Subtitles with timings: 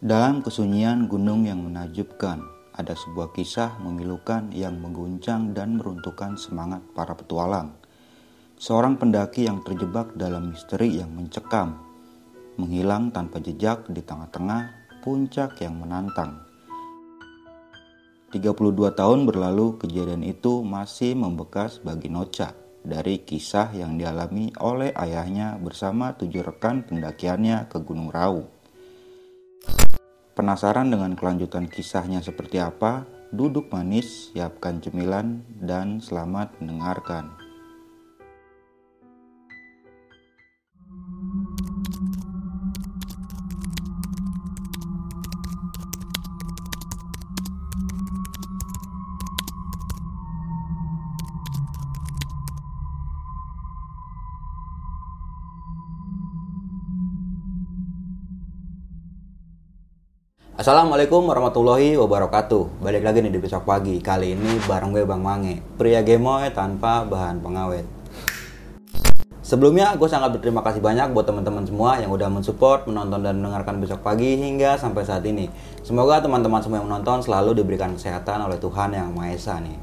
[0.00, 2.40] Dalam kesunyian gunung yang menajubkan,
[2.72, 7.76] ada sebuah kisah memilukan yang mengguncang dan meruntuhkan semangat para petualang.
[8.56, 11.84] Seorang pendaki yang terjebak dalam misteri yang mencekam,
[12.56, 14.72] menghilang tanpa jejak di tengah-tengah
[15.04, 16.48] puncak yang menantang.
[18.32, 25.60] 32 tahun berlalu kejadian itu masih membekas bagi Nocha dari kisah yang dialami oleh ayahnya
[25.60, 28.59] bersama tujuh rekan pendakiannya ke Gunung Raung.
[30.40, 33.04] Penasaran dengan kelanjutan kisahnya seperti apa?
[33.28, 37.39] Duduk manis, siapkan cemilan, dan selamat mendengarkan.
[60.60, 65.56] Assalamualaikum warahmatullahi wabarakatuh Balik lagi nih di besok pagi Kali ini bareng gue Bang Mange
[65.80, 67.88] Pria gemoy tanpa bahan pengawet
[69.40, 73.80] Sebelumnya gue sangat berterima kasih banyak buat teman-teman semua yang udah mensupport, menonton dan mendengarkan
[73.80, 75.48] besok pagi hingga sampai saat ini.
[75.80, 79.80] Semoga teman-teman semua yang menonton selalu diberikan kesehatan oleh Tuhan yang Maha Esa nih.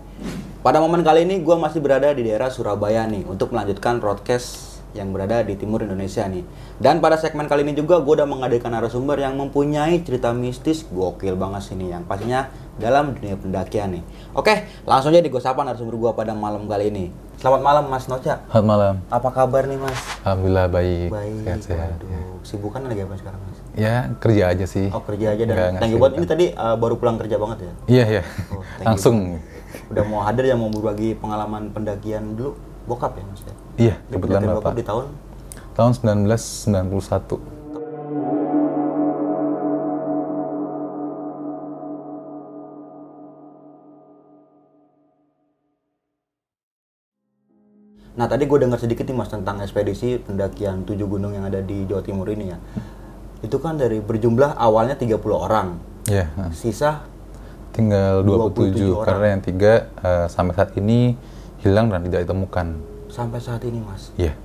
[0.61, 5.13] Pada momen kali ini gue masih berada di daerah Surabaya nih untuk melanjutkan broadcast yang
[5.13, 6.41] berada di timur Indonesia nih.
[6.81, 11.37] Dan pada segmen kali ini juga gue udah mengadakan narasumber yang mempunyai cerita mistis gokil
[11.37, 12.49] banget sini yang pastinya
[12.81, 14.03] dalam dunia pendakian nih.
[14.33, 17.05] Oke, langsung aja di gue sapa narasumber gue pada malam kali ini.
[17.37, 18.41] Selamat malam Mas Noca.
[18.49, 18.93] Selamat malam.
[19.13, 19.97] Apa kabar nih Mas?
[20.25, 21.07] Alhamdulillah baik.
[21.13, 21.45] Baik.
[21.45, 22.01] Sehat-sehat.
[22.01, 22.19] Waduh, Ya.
[22.41, 23.57] Sibukan lagi apa sekarang Mas?
[23.77, 24.89] Ya, kerja aja sih.
[24.89, 27.73] Oh kerja aja dan thank you buat ini tadi uh, baru pulang kerja banget ya.
[27.85, 28.23] Iya, iya.
[28.49, 29.17] Oh, thank you Langsung.
[29.93, 32.57] Udah mau hadir yang mau berbagi pengalaman pendakian dulu
[32.87, 33.53] bokap ya Mas ya.
[33.77, 34.73] Iya, kebetulan Bapak.
[34.73, 35.05] di tahun
[35.75, 37.37] Tahun 1991.
[48.17, 51.85] Nah tadi gue dengar sedikit nih mas tentang ekspedisi pendakian tujuh gunung yang ada di
[51.85, 52.57] Jawa Timur ini ya.
[53.45, 55.77] Itu kan dari berjumlah awalnya 30 orang,
[56.09, 56.25] Iya.
[56.33, 56.49] nah.
[56.49, 57.05] sisa
[57.69, 59.05] Tinggal 27, 27 orang.
[59.05, 61.13] karena yang tiga eh, sampai saat ini
[61.67, 62.67] hilang dan tidak ditemukan.
[63.07, 64.11] sampai saat ini mas.
[64.19, 64.35] Iya.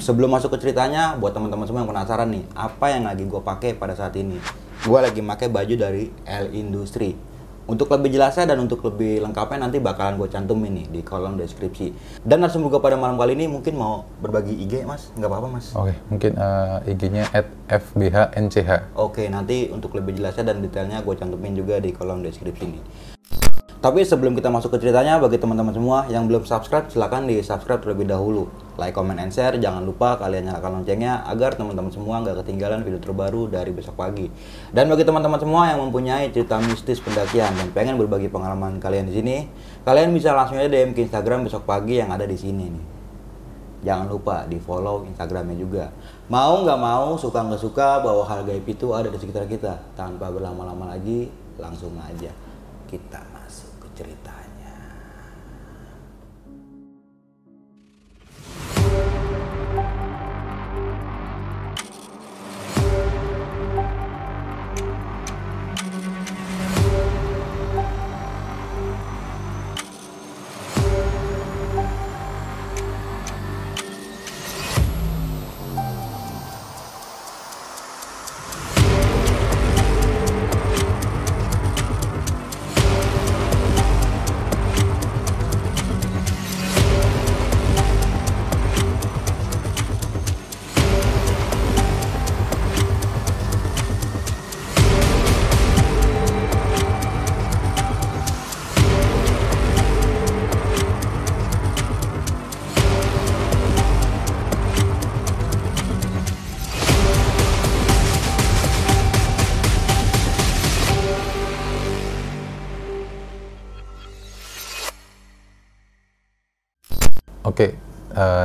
[0.00, 3.76] Sebelum masuk ke ceritanya, buat teman-teman semua yang penasaran nih, apa yang lagi gue pakai
[3.76, 4.40] pada saat ini?
[4.80, 7.12] Gue lagi pakai baju dari L Industry.
[7.64, 12.20] Untuk lebih jelasnya dan untuk lebih lengkapnya nanti bakalan gue cantumin nih di kolom deskripsi.
[12.20, 15.72] Dan langsung gue pada malam kali ini mungkin mau berbagi IG mas, nggak apa-apa mas.
[15.72, 17.24] Oke, mungkin eh, IG-nya
[17.68, 18.56] @fbhnch.
[18.96, 22.84] Oke, nanti untuk lebih jelasnya dan detailnya gue cantumin juga di kolom deskripsi nih.
[23.84, 27.84] Tapi sebelum kita masuk ke ceritanya, bagi teman-teman semua yang belum subscribe, silahkan di subscribe
[27.84, 28.48] terlebih dahulu.
[28.80, 29.60] Like, comment, and share.
[29.60, 34.32] Jangan lupa kalian nyalakan loncengnya agar teman-teman semua nggak ketinggalan video terbaru dari besok pagi.
[34.72, 39.20] Dan bagi teman-teman semua yang mempunyai cerita mistis pendakian dan pengen berbagi pengalaman kalian di
[39.20, 39.36] sini,
[39.84, 42.84] kalian bisa langsung aja DM ke Instagram besok pagi yang ada di sini nih.
[43.84, 45.92] Jangan lupa di follow Instagramnya juga.
[46.32, 49.76] Mau nggak mau, suka nggak suka, bahwa hal gaib itu ada di sekitar kita.
[49.92, 51.28] Tanpa berlama-lama lagi,
[51.60, 52.32] langsung aja
[52.88, 53.33] kita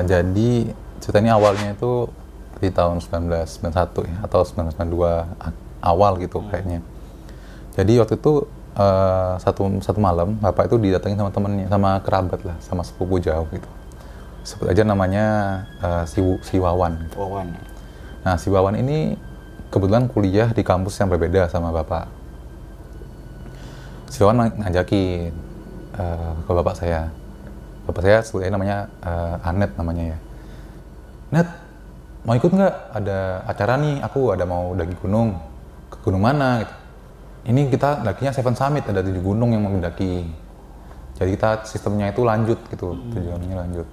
[0.03, 0.49] jadi
[0.99, 2.11] cerita ini awalnya itu
[2.59, 6.83] di tahun 1991 ya, atau 1992 a- awal gitu kayaknya.
[7.79, 8.43] Jadi waktu itu
[8.75, 13.47] eh, satu satu malam bapak itu didatangi sama temennya, sama kerabat lah, sama sepupu jauh
[13.51, 13.69] gitu.
[14.43, 15.25] Sebut aja namanya
[15.79, 16.99] eh, si, si Wawan.
[17.07, 17.15] gitu.
[17.19, 17.55] Wawan.
[18.27, 19.15] Nah si Wawan ini
[19.71, 22.11] kebetulan kuliah di kampus yang berbeda sama bapak.
[24.11, 25.31] Si Wawan ng- ngajakin
[25.95, 27.07] eh, ke bapak saya.
[27.89, 30.17] Bapak saya sebetulnya namanya eh, Anet namanya ya.
[31.33, 31.47] Net,
[32.21, 32.75] mau ikut nggak?
[33.01, 33.17] Ada
[33.49, 35.33] acara nih, aku ada mau daki gunung.
[35.89, 36.75] ke gunung mana gitu.
[37.49, 40.21] ini kita dakinya Seven Summit ada tujuh gunung yang mau mendaki
[41.17, 43.89] jadi kita sistemnya itu lanjut gitu tujuannya lanjut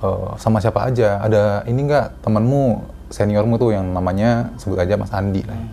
[0.00, 2.80] Eh, sama siapa aja ada ini enggak temanmu
[3.12, 5.66] seniormu tuh yang namanya sebut aja Mas Andi lah ya.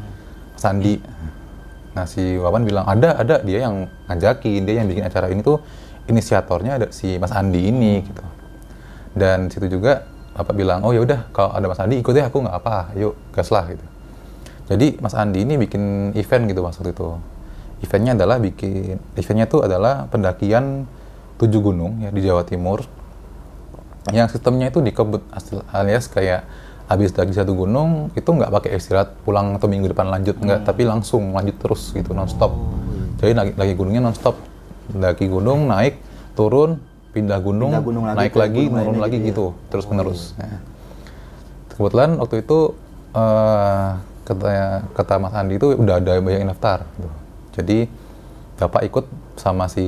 [0.52, 0.96] Mas Andi
[1.96, 5.64] nah si Wawan bilang ada ada dia yang ngajakin dia yang bikin acara ini tuh
[6.08, 8.24] inisiatornya ada si Mas Andi ini gitu.
[9.18, 10.08] Dan situ juga
[10.38, 13.14] bapak bilang oh ya udah kalau ada Mas Andi ikut ya aku nggak apa yuk
[13.36, 13.86] gas lah gitu.
[14.68, 17.10] Jadi Mas Andi ini bikin event gitu waktu itu.
[17.84, 20.90] Eventnya adalah bikin eventnya tuh adalah pendakian
[21.38, 22.84] tujuh gunung ya di Jawa Timur.
[24.10, 25.20] Yang sistemnya itu dikebut
[25.76, 26.48] alias kayak
[26.88, 30.88] habis daki satu gunung itu nggak pakai istirahat pulang atau minggu depan lanjut nggak tapi
[30.88, 32.56] langsung lanjut terus gitu nonstop.
[33.20, 34.40] Jadi lagi, lagi gunungnya nonstop
[34.94, 36.00] daki gunung naik
[36.38, 36.80] turun
[37.12, 39.30] pindah gunung, Pindah gunung lagi naik lagi gunung turun lagi gitu ya?
[39.32, 40.62] gitu terus menerus Nah,
[41.74, 42.60] kebetulan waktu itu
[43.18, 43.90] eh
[44.28, 47.10] kata kata Mas Andi itu udah ada banyak yang daftar gitu.
[47.56, 47.78] jadi
[48.60, 49.06] bapak ikut
[49.40, 49.86] sama si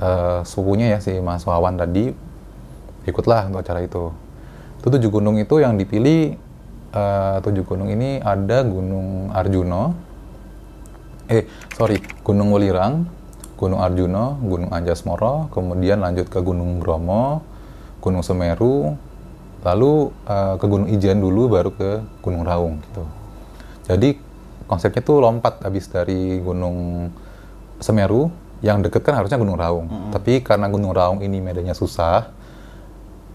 [0.00, 2.10] eh, sepupunya ya si Mas Wawan tadi
[3.06, 4.10] ikutlah untuk acara itu
[4.82, 6.34] itu tujuh gunung itu yang dipilih
[6.90, 9.94] eh, tujuh gunung ini ada Gunung Arjuno
[11.30, 11.46] eh
[11.78, 13.06] sorry Gunung Welirang
[13.60, 17.44] Gunung Arjuno Gunung Anjasmoro kemudian lanjut ke Gunung Bromo
[18.00, 18.96] Gunung Semeru
[19.60, 23.04] lalu eh, ke Gunung Ijen dulu baru ke Gunung Raung gitu.
[23.84, 24.16] Jadi
[24.64, 27.10] konsepnya tuh lompat habis dari Gunung
[27.80, 28.32] Semeru
[28.64, 29.86] yang deket kan harusnya Gunung Raung.
[30.12, 32.32] Tapi karena Gunung Raung ini medannya susah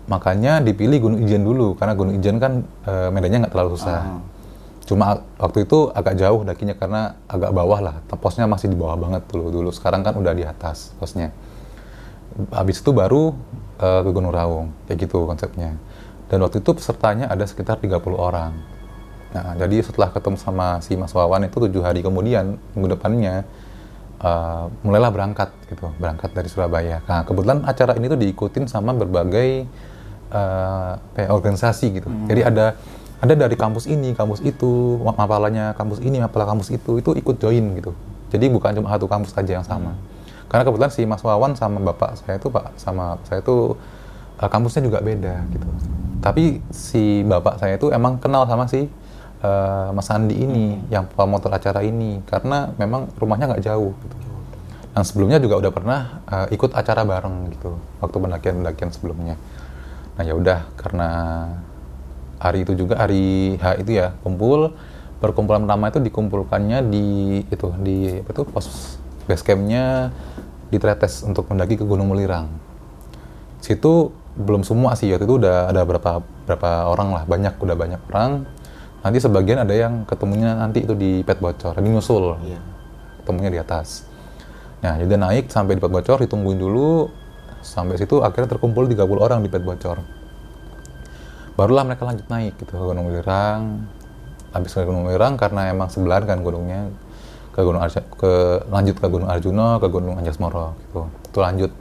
[0.05, 1.77] makanya dipilih Gunung Ijen dulu.
[1.77, 4.17] Karena Gunung Ijen kan eh, medannya nggak terlalu susah.
[4.85, 7.95] Cuma waktu itu agak jauh dakinya karena agak bawah lah.
[8.21, 9.69] Posnya masih di bawah banget dulu dulu.
[9.73, 11.33] Sekarang kan udah di atas posnya.
[12.53, 13.33] Habis itu baru
[13.81, 15.73] eh, ke Gunung Raung kayak gitu konsepnya.
[16.29, 18.53] Dan waktu itu pesertanya ada sekitar 30 orang.
[19.33, 23.41] Nah, jadi setelah ketemu sama si Mas Wawan itu tujuh hari kemudian minggu depannya
[24.21, 27.01] eh, mulailah berangkat gitu, berangkat dari Surabaya.
[27.09, 29.65] Nah, kebetulan acara ini tuh diikutin sama berbagai
[31.15, 32.09] ya, organisasi gitu.
[32.27, 32.75] Jadi ada
[33.23, 37.35] ada dari kampus ini, kampus itu, ma- mapalanya kampus ini, mapalah kampus itu, itu ikut
[37.39, 37.91] join gitu.
[38.33, 39.95] Jadi bukan cuma satu kampus saja yang sama.
[40.45, 43.73] Karena kebetulan si Mas Wawan sama bapak saya itu pak sama saya itu
[44.39, 45.67] eh, kampusnya juga beda gitu.
[46.21, 48.85] Tapi si bapak saya itu emang kenal sama si
[49.41, 53.93] eh, Mas Andi ini yang promotor acara ini karena memang rumahnya nggak jauh.
[53.97, 54.15] Gitu.
[54.95, 59.35] Dan sebelumnya juga udah pernah eh, ikut acara bareng gitu waktu pendakian-pendakian sebelumnya.
[60.15, 61.09] Nah ya udah karena
[62.39, 64.75] hari itu juga hari H itu ya kumpul
[65.23, 67.05] perkumpulan pertama itu dikumpulkannya di
[67.47, 70.13] itu di apa itu pos base campnya
[70.69, 72.51] di Tretes untuk mendaki ke Gunung Melirang.
[73.63, 78.01] Situ belum semua sih waktu itu udah ada berapa berapa orang lah banyak udah banyak
[78.11, 78.45] orang.
[79.05, 82.57] Nanti sebagian ada yang ketemunya nanti itu di Pet Bocor, di nyusul Iya.
[83.21, 84.05] ketemunya di atas.
[84.81, 87.09] Nah, jadi naik sampai di Pet Bocor, ditungguin dulu.
[87.61, 90.01] Sampai situ akhirnya terkumpul 30 orang di Pet Bocor.
[91.55, 93.87] Barulah mereka lanjut naik gitu ke Gunung Welirang.
[94.51, 96.91] Habis ke Gunung Welirang karena emang sebelahan kan gunungnya.
[97.55, 101.07] Ke Gunung Arja, ke lanjut ke Gunung Arjuno, ke Gunung Anjasmoro gitu.
[101.31, 101.71] Itu lanjut.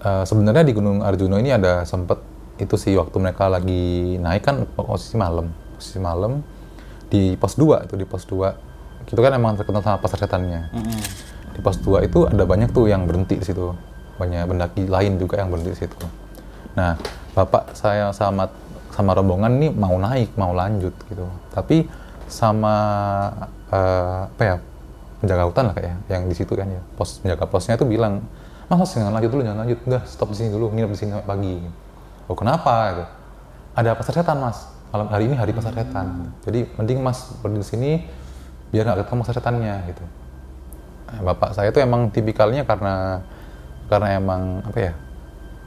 [0.00, 2.16] Eh, sebenarnya di Gunung Arjuno ini ada sempet
[2.56, 6.40] itu sih waktu mereka lagi naik kan posisi malam, posisi malam
[7.10, 10.72] di pos 2 itu di pos 2 itu kan emang terkenal sama pasar setannya.
[11.52, 13.74] Di pos 2 itu ada banyak tuh yang berhenti di situ.
[14.16, 15.98] Banyak pendaki lain juga yang berhenti di situ.
[16.78, 16.96] Nah
[17.34, 18.48] bapak saya sama
[18.94, 21.26] sama rombongan nih mau naik mau lanjut gitu.
[21.50, 21.86] Tapi
[22.30, 22.76] sama
[23.68, 24.56] eh, apa ya
[25.18, 26.82] penjaga hutan lah kayak yang di situ kan ya.
[26.94, 28.22] Pos penjaga posnya itu bilang
[28.70, 29.78] mas jangan lanjut dulu jangan lanjut.
[29.84, 31.56] Udah stop di sini dulu nginep di sini sampai pagi.
[32.30, 32.74] Oh kenapa?
[32.94, 33.04] gitu.
[33.74, 34.70] Ada pasar setan mas.
[34.94, 36.30] Malam hari ini hari pasar setan.
[36.46, 37.90] Jadi mending mas berdiri di sini
[38.70, 40.04] biar nggak ketemu pasar setannya gitu.
[41.04, 43.22] Nah, bapak saya itu emang tipikalnya karena
[43.90, 44.92] karena emang apa ya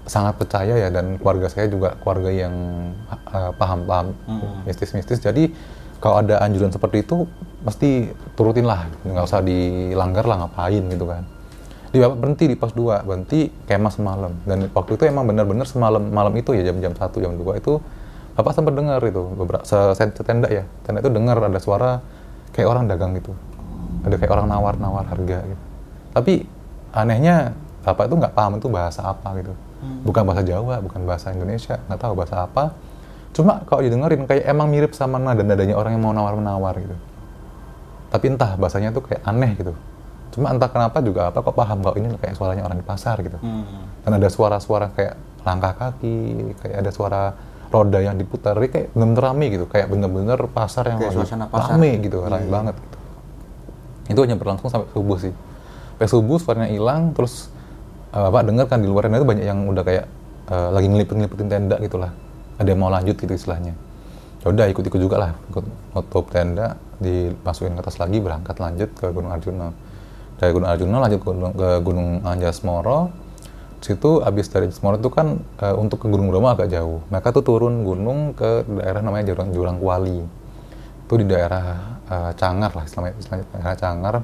[0.08, 2.56] sangat percaya ya dan keluarga saya juga keluarga yang
[3.12, 4.16] uh, paham-paham
[4.64, 5.20] mistis-mistis.
[5.20, 5.52] Jadi
[6.00, 7.28] kalau ada anjuran seperti itu
[7.62, 11.28] mesti turutin lah nggak usah dilanggar lah ngapain gitu kan.
[11.92, 14.32] Di bapak berhenti di pos 2 berhenti kemah semalam.
[14.48, 17.84] Dan waktu itu emang benar-benar semalam malam itu ya jam-jam 1 jam 2 itu
[18.40, 19.64] bapak sempat dengar itu beberapa
[20.24, 20.64] tenda ya.
[20.88, 22.00] Tenda itu dengar ada suara
[22.56, 23.36] kayak orang dagang gitu.
[24.08, 25.64] Ada kayak orang nawar-nawar harga gitu.
[26.16, 26.34] Tapi
[26.96, 27.52] anehnya
[27.84, 32.00] bapak itu nggak paham itu bahasa apa gitu bukan bahasa Jawa bukan bahasa Indonesia nggak
[32.00, 32.74] tahu bahasa apa
[33.30, 36.96] cuma kalau didengerin kayak emang mirip sama nada nadanya orang yang mau nawar-menawar gitu
[38.08, 39.74] tapi entah bahasanya tuh kayak aneh gitu
[40.30, 43.38] cuma entah kenapa juga apa kok paham kalau ini kayak suaranya orang di pasar gitu
[43.38, 43.86] Hmm.
[44.02, 46.18] dan ada suara-suara kayak langkah kaki
[46.58, 47.22] kayak ada suara
[47.68, 51.76] roda yang diputar kayak bener-bener rame gitu kayak bener-bener pasar yang Kayak suasana pasar.
[51.76, 52.50] rame gitu rame Iya.
[52.50, 52.98] banget gitu.
[54.08, 55.34] itu hanya berlangsung sampai subuh sih
[55.92, 57.52] sampai subuh suaranya hilang terus
[58.18, 60.06] eh, bapak dengar kan di luar itu banyak yang udah kayak
[60.50, 62.10] eh, lagi ngelipet-ngelipetin tenda gitu lah
[62.58, 63.74] ada yang mau lanjut gitu istilahnya.
[64.42, 65.32] Ya udah ikut-ikut juga lah.
[65.54, 69.70] Ikut nutup tenda dimasukin ke atas lagi berangkat lanjut ke Gunung Arjuna.
[70.38, 73.00] Dari Gunung Arjuna lanjut ke Gunung, ke Gunung Anjas-Moro.
[73.78, 77.06] Situ abis dari Anjas-Moro itu kan eh, untuk ke Gunung Bromo agak jauh.
[77.14, 80.20] Mereka tuh turun gunung ke daerah namanya Jurang, Jurang Kuali
[81.08, 84.16] itu di daerah eh, Cangar lah istilahnya, istilahnya daerah Cangar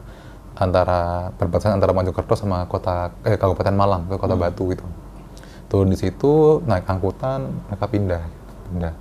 [0.53, 4.85] antara perbatasan antara Mojokerto sama kota eh, Kabupaten Malang ke kota Batu gitu.
[5.69, 8.21] Turun di situ naik angkutan mereka pindah
[8.69, 8.93] pindah.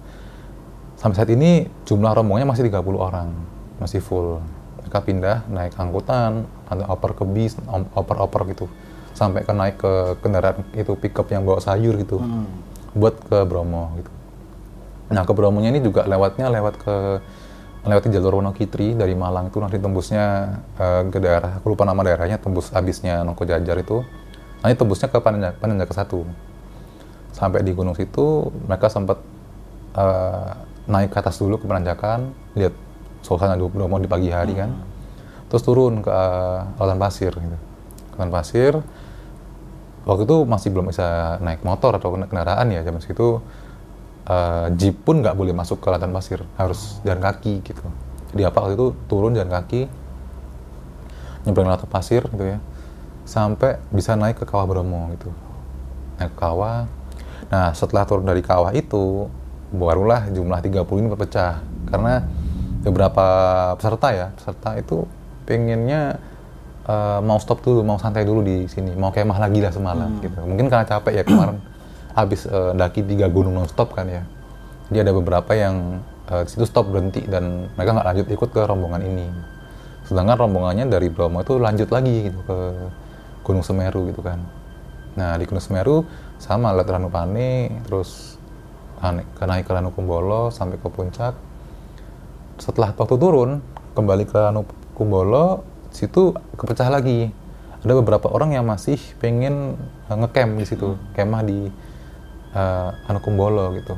[0.96, 3.28] Sampai saat ini jumlah rombongannya masih 30 orang
[3.76, 4.40] masih full.
[4.80, 8.66] Mereka pindah naik angkutan ada oper ke bis om- oper-oper gitu.
[9.12, 9.92] Sampai ke naik ke
[10.24, 12.16] kendaraan itu pickup yang bawa sayur gitu.
[12.96, 14.08] Buat ke Bromo gitu.
[15.12, 16.96] Nah ke Bromonya ini juga lewatnya lewat ke
[17.82, 22.38] melewati jalur Wonokitri dari Malang itu nanti tembusnya eh, ke daerah aku lupa nama daerahnya
[22.38, 24.06] tembus abisnya Nongko Jajar itu.
[24.62, 26.22] Nanti tembusnya ke Panenjaka, Panenjaka satu.
[27.34, 29.18] Sampai di gunung situ mereka sempat
[29.98, 30.50] eh,
[30.86, 32.74] naik ke atas dulu ke penanjakan lihat
[33.22, 34.70] suasana Bromo di pagi hari kan.
[35.50, 37.58] Terus turun ke eh, lautan pasir gitu.
[38.14, 38.72] Lautan pasir
[40.02, 43.38] waktu itu masih belum bisa naik motor atau kendaraan ya zaman segitu
[44.28, 47.82] eh, jeep pun nggak boleh masuk ke lautan pasir harus jalan kaki gitu.
[48.32, 49.90] Jadi apa waktu itu turun jalan kaki
[51.42, 52.58] nyebrang lautan pasir gitu ya
[53.26, 55.30] sampai bisa naik ke kawah Bromo gitu.
[56.18, 56.86] Naik ke kawah.
[57.50, 59.26] Nah setelah turun dari kawah itu
[59.72, 61.62] barulah jumlah 30 ini berpecah.
[61.90, 62.22] Karena
[62.82, 63.26] beberapa
[63.78, 65.06] peserta ya peserta itu
[65.46, 66.18] pengennya
[66.86, 70.38] eh, mau stop dulu mau santai dulu di sini mau kemah lagi lah semalam gitu.
[70.46, 71.71] Mungkin karena capek ya kemarin
[72.12, 74.22] habis eh, daki tiga gunung non stop kan ya.
[74.92, 79.04] Jadi ada beberapa yang di situ stop berhenti dan mereka nggak lanjut ikut ke rombongan
[79.04, 79.28] ini.
[80.08, 82.56] Sedangkan rombongannya dari Bromo itu lanjut lagi gitu ke
[83.44, 84.40] Gunung Semeru gitu kan.
[85.18, 86.08] Nah di Gunung Semeru
[86.40, 88.40] sama lihat Ranupane terus
[89.02, 91.34] naik ke naik ke Ranukumbolo sampai ke puncak.
[92.56, 93.60] Setelah waktu turun
[93.92, 97.30] kembali ke Ranukumbolo situ kepecah lagi.
[97.82, 99.74] Ada beberapa orang yang masih pengen
[100.06, 101.66] eh, ngecamp di situ kemah di
[102.56, 103.94] eh, Anukumbolo gitu.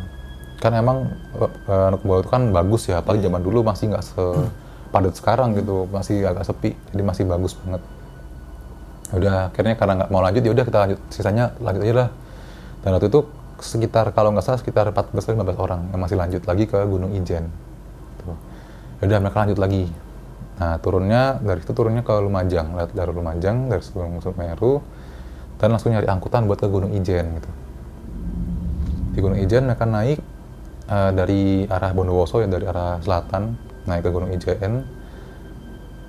[0.62, 5.52] Kan emang uh, Anukumbolo itu kan bagus ya apalagi zaman dulu masih nggak sepadat sekarang
[5.58, 7.82] gitu masih agak sepi jadi masih bagus banget.
[9.12, 12.08] Udah akhirnya karena nggak mau lanjut ya udah kita lanjut sisanya lanjut aja lah.
[12.80, 13.20] Dan waktu itu
[13.61, 17.52] sekitar kalau nggak salah sekitar 14 15 orang yang masih lanjut lagi ke Gunung Ijen.
[18.25, 18.37] Tuh.
[19.02, 19.84] Ya udah mereka lanjut lagi.
[20.54, 24.80] Nah turunnya dari itu turunnya ke Lumajang lewat dari Lumajang dari Gunung Semeru
[25.58, 27.63] dan langsung nyari angkutan buat ke Gunung Ijen gitu
[29.14, 30.18] di Gunung Ijen mereka naik
[30.90, 33.54] eh, dari arah Bondowoso ya dari arah selatan
[33.87, 34.83] naik ke Gunung Ijen.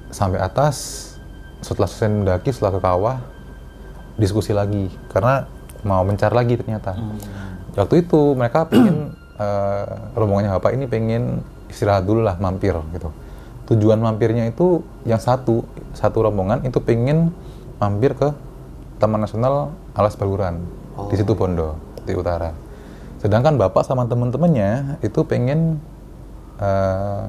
[0.09, 1.11] Sampai atas
[1.61, 3.17] setelah selesai mendaki setelah ke kawah
[4.17, 4.89] diskusi lagi.
[5.13, 5.45] Karena
[5.85, 6.97] mau mencar lagi ternyata.
[7.77, 9.85] Waktu itu mereka pengen eh,
[10.17, 13.13] rombongannya bapak ini pengen istirahat dulu lah mampir gitu.
[13.65, 17.33] Tujuan mampirnya itu yang satu satu rombongan itu pengen
[17.81, 18.33] mampir ke
[19.01, 20.63] Taman Nasional Alas Baluran
[21.11, 22.64] di situ Bondo di utara
[23.25, 25.81] sedangkan bapak sama temen-temennya itu pengen
[26.61, 27.21] eh,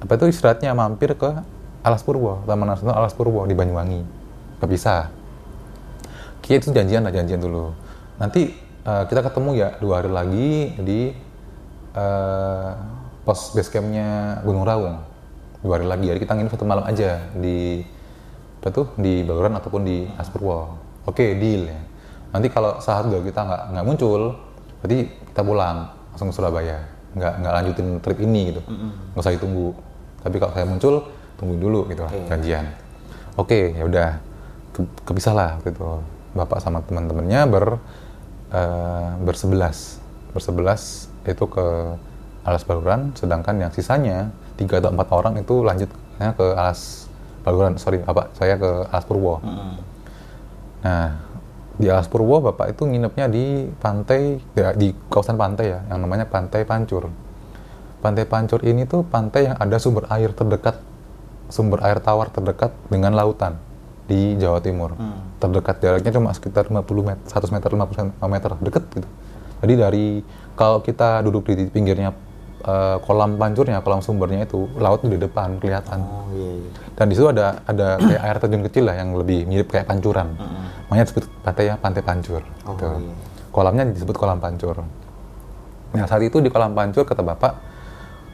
[0.00, 1.28] apa itu istirahatnya mampir ke
[1.84, 4.00] Alas Purwo Taman Nasional Alas Purwo di Banyuwangi.
[4.64, 5.12] Kepisah
[6.40, 7.76] kita itu janjian lah janjian dulu.
[8.16, 8.48] Nanti
[8.88, 11.12] eh, kita ketemu ya dua hari lagi di
[11.92, 12.70] eh,
[13.28, 15.04] pos base campnya Gunung Raung
[15.60, 17.84] dua hari lagi jadi kita nginep satu malam aja di
[18.64, 21.80] apa tuh di Baluran ataupun di Aspurwo oke deal ya.
[22.32, 24.53] Nanti kalau saat kita nggak nggak muncul
[24.84, 26.84] berarti kita pulang langsung ke Surabaya.
[27.16, 28.60] Nggak nggak lanjutin trip ini gitu.
[29.16, 29.72] Nggak usah ditunggu.
[30.20, 30.94] Tapi kalau saya muncul
[31.40, 32.68] tungguin dulu gitu lah janjian.
[33.40, 34.20] Oke ya udah.
[34.76, 36.04] Ke- kepisah lah waktu itu.
[36.36, 37.80] Bapak sama teman-temannya ber
[38.52, 39.96] eh, bersebelas.
[40.36, 41.96] Bersebelas itu ke
[42.44, 44.28] alas baluran sedangkan yang sisanya
[44.60, 47.08] tiga atau empat orang itu lanjutnya ke alas
[47.40, 47.80] baluran.
[47.80, 48.28] Sorry apa?
[48.36, 49.40] Saya ke alas purwo.
[50.84, 51.23] Nah
[51.74, 54.38] di alas purwo bapak itu nginepnya di pantai
[54.78, 57.10] di kawasan pantai ya yang namanya pantai pancur
[57.98, 60.78] pantai pancur ini tuh pantai yang ada sumber air terdekat
[61.48, 63.58] sumber air tawar terdekat dengan lautan
[64.04, 64.96] di Jawa Timur.
[65.40, 69.08] Terdekat jaraknya cuma sekitar 50 meter, 100 meter, 50 meter deket gitu.
[69.64, 70.06] Jadi dari
[70.52, 72.12] kalau kita duduk di pinggirnya
[72.64, 76.04] eh, kolam pancurnya, kolam sumbernya itu laut di depan kelihatan.
[76.04, 76.70] Oh iya, iya.
[76.92, 80.36] Dan di situ ada ada kayak air terjun kecil lah yang lebih mirip kayak pancuran.
[80.88, 82.42] Makanya disebut pantai ya pantai pancur.
[82.68, 82.86] Oh, gitu.
[83.00, 83.14] iya.
[83.54, 84.82] Kolamnya disebut kolam pancur.
[85.94, 87.52] Nah saat itu di kolam pancur kata bapak,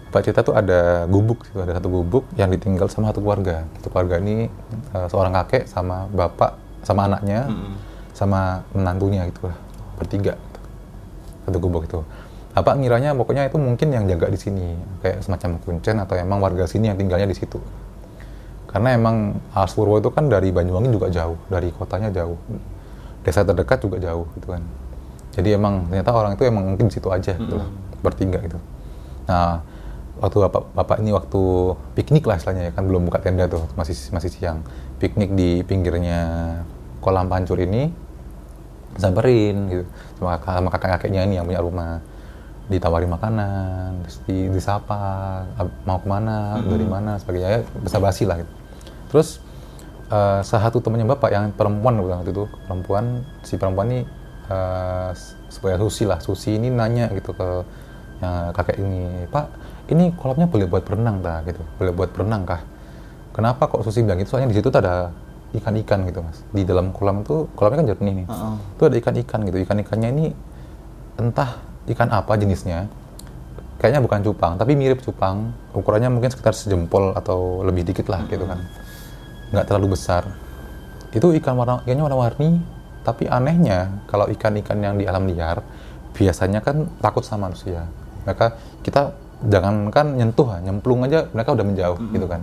[0.09, 3.69] bapak cerita tuh ada gubuk, situ ada satu gubuk yang ditinggal sama satu keluarga.
[3.79, 4.49] Satu keluarga ini
[4.97, 7.45] eh, seorang kakek sama bapak sama anaknya
[8.17, 9.57] sama menantunya gitu lah
[10.01, 10.61] bertiga gitu.
[11.49, 12.01] satu gubuk itu.
[12.51, 16.67] Bapak ngiranya pokoknya itu mungkin yang jaga di sini kayak semacam kuncen atau emang warga
[16.67, 17.61] sini yang tinggalnya di situ.
[18.71, 22.39] Karena emang Alas Purwo itu kan dari Banyuwangi juga jauh, dari kotanya jauh.
[23.27, 24.63] Desa terdekat juga jauh gitu kan.
[25.35, 27.67] Jadi emang ternyata orang itu emang mungkin di situ aja gitu lah,
[28.01, 28.59] bertiga gitu.
[29.27, 29.63] Nah,
[30.23, 31.43] waktu bapak, bapak ini waktu
[31.95, 34.63] piknik lah istilahnya ya kan belum buka tenda tuh, masih masih siang.
[35.03, 36.21] Piknik di pinggirnya
[37.03, 37.91] kolam pancur ini
[38.99, 39.85] samperin gitu
[40.19, 41.91] sama, kakak- sama kakek-kakeknya ini yang punya rumah
[42.71, 44.99] ditawari makanan terus di, disapa
[45.59, 48.53] "Ab- mau ke mana dari mana sebagainya ya basa basi lah gitu
[49.11, 49.43] terus
[50.09, 54.01] eh, salah satu temannya bapak yang perempuan waktu itu perempuan si perempuan ini
[54.49, 55.11] eh,
[55.51, 57.49] supaya Susi lah Susi ini nanya gitu ke
[58.21, 59.49] yang kakek ini pak
[59.91, 61.51] ini kolamnya boleh buat berenang tak?
[61.51, 62.63] Gitu boleh buat berenang kah?
[63.35, 64.37] Kenapa kok Susi bilang gitu?
[64.37, 65.11] Soalnya di situ ada
[65.51, 66.39] ikan-ikan gitu mas.
[66.55, 68.27] Di dalam kolam itu kolamnya kan jernih nih.
[68.31, 68.55] Heeh.
[68.79, 69.57] itu ada ikan-ikan gitu.
[69.67, 70.25] Ikan-ikannya ini
[71.19, 71.59] entah
[71.91, 72.87] ikan apa jenisnya.
[73.83, 75.51] Kayaknya bukan cupang tapi mirip cupang.
[75.75, 78.63] Ukurannya mungkin sekitar sejempol atau lebih dikit lah gitu kan
[79.51, 80.27] nggak terlalu besar.
[81.11, 82.51] Itu ikan warna ikannya warna-warni
[83.03, 85.65] tapi anehnya kalau ikan-ikan yang di alam liar
[86.15, 87.87] biasanya kan takut sama manusia.
[88.27, 88.47] Mereka
[88.85, 92.43] kita jangankan nyentuh nyemplung aja mereka udah menjauh gitu kan.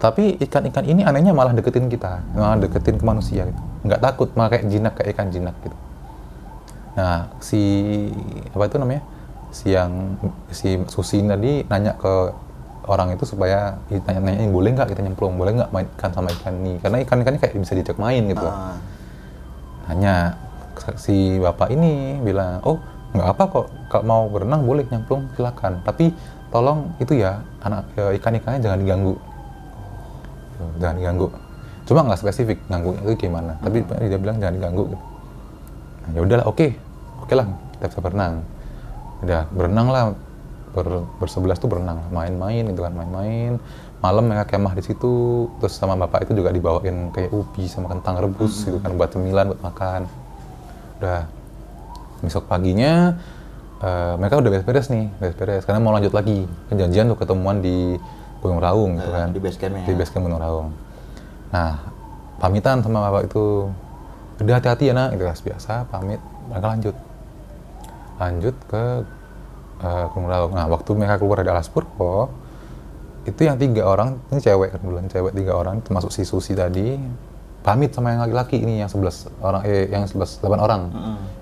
[0.00, 3.62] Tapi ikan-ikan ini anehnya malah deketin kita malah deketin ke manusia gitu.
[3.80, 5.76] nggak takut malah kayak jinak kayak ikan jinak gitu.
[6.98, 7.62] Nah si
[8.52, 9.02] apa itu namanya?
[9.50, 10.14] Si yang
[10.52, 12.14] si Susi tadi nanya ke
[12.88, 16.56] orang itu supaya tanya nanya boleh nggak kita nyemplung boleh nggak main ikan sama ikan
[16.64, 18.54] ini karena ikan ikannya kayak bisa diajak main gitu loh.
[18.54, 18.76] Ah,
[19.90, 20.14] Hanya
[20.96, 25.82] si bapak ini bilang, oh nggak apa kok, kalau mau berenang boleh nyemplung silakan.
[25.82, 26.14] Tapi
[26.48, 29.14] tolong itu ya anak ya, ikan-ikannya jangan diganggu,
[30.78, 31.26] jangan diganggu.
[31.90, 33.58] Cuma nggak spesifik ganggu itu gimana.
[33.58, 34.84] Tapi dia bilang jangan diganggu.
[34.94, 35.04] Gitu.
[36.00, 36.66] Nah, ya udahlah, oke,
[37.26, 38.34] oke lah kita bisa berenang.
[39.20, 40.02] Udah berenang lah,
[40.70, 43.58] ber, bersebelas tuh berenang, main-main gitu kan, main-main.
[44.00, 45.12] Malam mereka kemah di situ,
[45.60, 49.52] terus sama bapak itu juga dibawain kayak ubi sama kentang rebus gitu kan buat cemilan
[49.52, 50.08] buat makan.
[51.02, 51.28] Udah
[52.20, 53.16] besok paginya
[53.80, 56.48] eh, mereka udah beres-beres nih, beres-beres karena mau lanjut lagi.
[56.72, 58.00] Kan janjian tuh ketemuan di
[58.40, 59.28] Gunung Raung gitu Eh, kan.
[59.36, 59.98] di base campnya Di ya.
[60.00, 60.68] base camp Gunung Raung.
[61.52, 61.76] Nah,
[62.40, 63.68] pamitan sama bapak itu,
[64.40, 66.16] udah hati-hati ya nak, itu biasa, pamit,
[66.48, 66.96] mereka lanjut.
[68.16, 68.84] Lanjut ke
[69.80, 70.52] eh, Gunung Raung.
[70.52, 72.28] Nah, waktu mereka keluar dari Alas Purwo,
[73.22, 76.96] itu yang tiga orang, ini cewek kan bulan cewek tiga orang, termasuk si Susi tadi,
[77.60, 80.82] pamit sama yang laki-laki ini yang 11 orang, eh yang 11, 8 orang.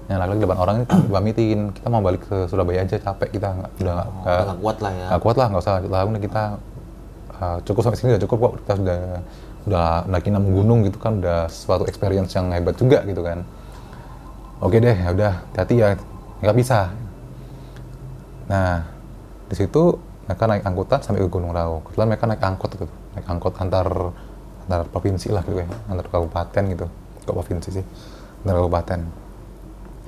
[0.07, 3.71] Yang laki-laki 8 orang ini pamitin, kita mau balik ke Surabaya aja, capek kita, nggak,
[3.79, 5.07] udah nggak, Oh, kuat lah ya.
[5.07, 6.43] nggak kuat lah nggak usah lanjut lagi udah kita
[7.39, 8.99] uh, cukup sampai sini udah cukup kok kita sudah
[9.69, 13.45] udah naik enam gunung gitu kan udah suatu experience yang hebat juga gitu kan
[14.59, 15.93] oke deh ya udah hati ya
[16.41, 16.89] nggak bisa
[18.49, 18.89] nah
[19.49, 21.81] di situ mereka naik angkutan sampai ke Gunung Raung.
[21.89, 24.13] Kebetulan mereka naik angkot gitu naik angkot antar
[24.69, 26.87] antar provinsi lah gitu ya antar kabupaten gitu.
[27.25, 27.85] Kok provinsi sih?
[28.45, 29.01] Antar kabupaten.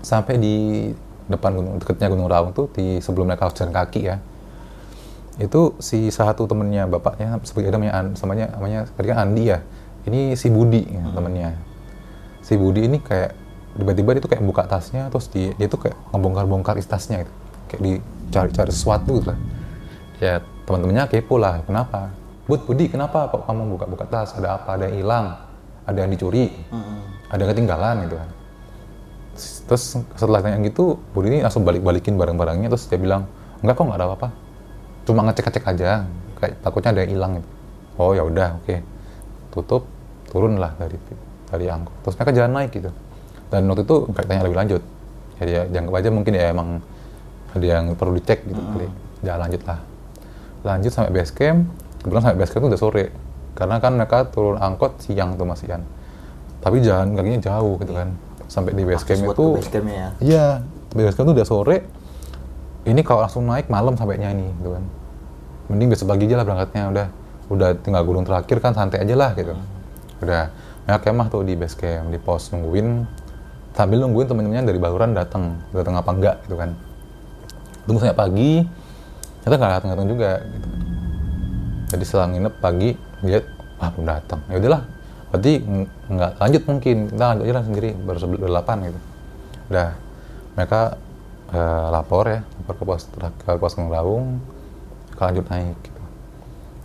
[0.05, 0.89] Sampai di
[1.29, 4.17] depan gunung dekatnya Gunung Raung tuh di sebelum mereka harus jalan kaki ya.
[5.41, 9.65] Itu si salah satu temennya bapaknya sebagai namanya An- namanya namanya tadi kan Andi ya.
[10.05, 11.57] Ini si Budi ya, temennya.
[12.41, 13.37] Si Budi ini kayak
[13.77, 17.33] tiba-tiba dia tuh kayak buka tasnya terus di, dia tuh kayak ngebongkar-bongkar isi tasnya gitu
[17.71, 19.39] kayak dicari-cari sesuatu gitu lah.
[20.19, 22.11] Ya teman-temannya kepo lah kenapa?
[22.51, 24.35] Bud Budi kenapa kok kamu buka-buka tas?
[24.35, 24.75] Ada apa?
[24.75, 25.27] Ada yang hilang?
[25.87, 26.51] Ada yang dicuri?
[27.31, 27.95] Ada yang ketinggalan?
[28.11, 28.31] Gitu kan.
[29.41, 29.83] Terus
[30.19, 33.31] setelah tanya gitu Budi ini langsung balik-balikin barang-barangnya terus dia bilang
[33.63, 34.29] enggak kok nggak ada apa-apa.
[35.07, 36.05] Cuma ngecek-ngecek aja
[36.43, 37.49] kayak takutnya ada yang hilang gitu.
[37.97, 38.77] Oh ya udah oke.
[39.55, 39.83] Tutup
[40.29, 40.99] turun lah dari
[41.51, 41.95] dari angkot.
[42.03, 42.91] Terus mereka jalan naik gitu.
[43.51, 44.83] Dan waktu itu nggak tanya lebih lanjut.
[45.41, 46.69] Jadi ya dianggap aja mungkin ya emang
[47.51, 48.87] ada yang perlu dicek gitu kali
[49.25, 49.79] jalan lanjut lah.
[50.61, 51.69] Lanjut sampai base camp.
[52.01, 53.05] Kebetulan sampai base camp itu udah sore.
[53.57, 55.85] Karena kan mereka turun angkot siang tuh mas Ian.
[56.61, 58.09] Tapi jalan kakinya jauh gitu kan.
[58.49, 60.09] Sampai di base camp itu base ya.
[60.21, 60.47] Iya,
[60.93, 61.77] base camp itu udah sore.
[62.89, 64.85] Ini kalau langsung naik malam sampai nyanyi gitu kan.
[65.69, 67.07] Mending besok pagi aja lah berangkatnya udah.
[67.51, 69.53] Udah tinggal gunung terakhir kan santai aja lah gitu.
[70.25, 70.49] Udah.
[70.89, 73.05] Mereka kemah tuh di base camp, di pos nungguin.
[73.77, 76.75] Sambil nungguin temen-temennya dari Baluran datang, datang apa enggak gitu kan.
[77.91, 78.63] Tunggu sampai pagi,
[79.43, 80.69] ternyata nggak datang-datang juga gitu.
[81.91, 82.91] Jadi setelah nginep pagi
[83.27, 83.45] lihat
[83.83, 84.41] ah belum datang.
[84.47, 84.83] Ya udahlah,
[85.35, 89.01] berarti ng- nggak lanjut mungkin kita lanjut aja lah sendiri baru sebelum delapan gitu.
[89.75, 89.89] Udah
[90.55, 90.81] mereka
[91.51, 94.39] eh, lapor ya lapor ke pos ke pos Raung
[95.19, 96.01] ke lanjut naik gitu.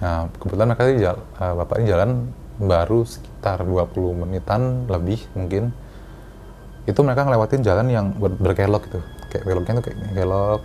[0.01, 2.09] nah kebetulan mereka ini jal- eh, bapak ini jalan
[2.57, 5.69] baru sekitar 20 menitan lebih mungkin
[6.89, 10.61] itu mereka ngelewatin jalan yang ber- berkelok gitu kayak beloknya tuh kayak kelok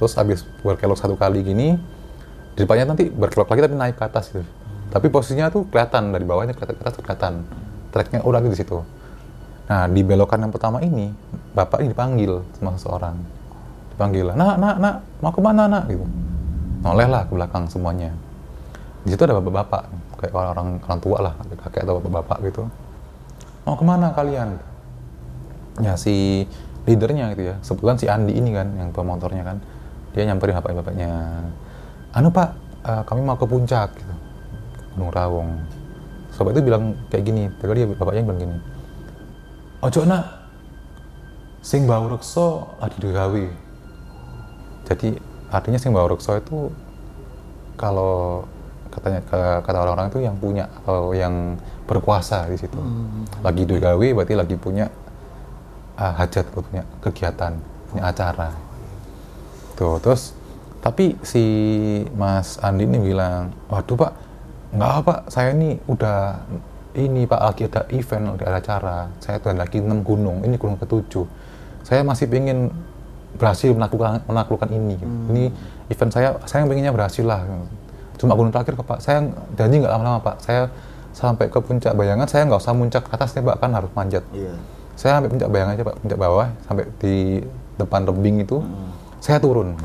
[0.00, 1.76] terus habis berkelok satu kali gini
[2.56, 4.40] di depannya nanti berkelok lagi tapi naik ke atas gitu.
[4.88, 7.44] Tapi posisinya tuh kelihatan dari bawahnya kelihatan ke atas tuh kelihatan.
[7.92, 8.80] Tracknya udah di situ.
[9.68, 11.12] Nah di belokan yang pertama ini
[11.52, 13.16] bapak ini dipanggil sama seseorang.
[13.92, 15.84] Dipanggil nak nak nak mau ke mana nak?
[15.86, 16.02] Gitu.
[16.80, 18.10] Noleh lah ke belakang semuanya.
[19.04, 19.82] Di situ ada bapak-bapak
[20.16, 22.62] kayak orang orang tua lah kakek atau bapak-bapak gitu.
[23.68, 24.56] Mau ke mana kalian?
[25.84, 26.48] Ya si
[26.88, 27.56] leadernya gitu ya.
[27.60, 29.60] Sebetulnya si Andi ini kan yang tua motornya kan
[30.14, 31.10] dia nyamperin bapak-bapaknya
[32.14, 32.50] anu pak
[32.86, 34.14] eh, kami mau ke puncak gitu.
[34.96, 35.50] Gunung Rawong
[36.34, 38.56] sobat itu bilang kayak gini tadi dia bapaknya bilang gini
[39.80, 40.24] ojo nak
[41.60, 43.44] sing bau rekso lagi digawe.
[44.88, 45.12] Jadi
[45.52, 46.72] artinya sing bau rekso itu
[47.76, 48.44] kalau
[48.90, 52.80] katanya ke- kata orang-orang itu yang punya atau yang berkuasa di situ.
[53.44, 54.88] Lagi digawe berarti lagi punya
[56.00, 57.60] ah, hajat punya kegiatan
[57.92, 58.50] punya acara
[59.80, 60.36] tuh terus
[60.84, 61.44] tapi si
[62.12, 64.12] Mas Andi ini bilang waduh pak
[64.76, 66.36] nggak apa saya ini udah
[66.94, 68.98] ini pak lagi ada event ada acara.
[69.22, 71.26] Saya tuh lagi enam gunung ini gunung ketujuh.
[71.86, 72.74] Saya masih pengen
[73.38, 74.98] berhasil menaklukkan menaklukkan ini.
[75.30, 75.44] Ini
[75.90, 77.46] event saya saya pengennya berhasil lah.
[78.18, 79.22] Cuma gunung terakhir kok pak saya
[79.54, 80.36] janji nggak lama-lama pak.
[80.42, 80.66] Saya
[81.14, 84.22] sampai ke puncak bayangan saya nggak usah muncak ke atasnya pak kan harus manjat.
[84.34, 84.54] Iya.
[85.00, 87.16] saya sampai puncak bayangan aja pak puncak bawah sampai di
[87.80, 88.60] depan tebing itu
[89.20, 89.76] saya turun.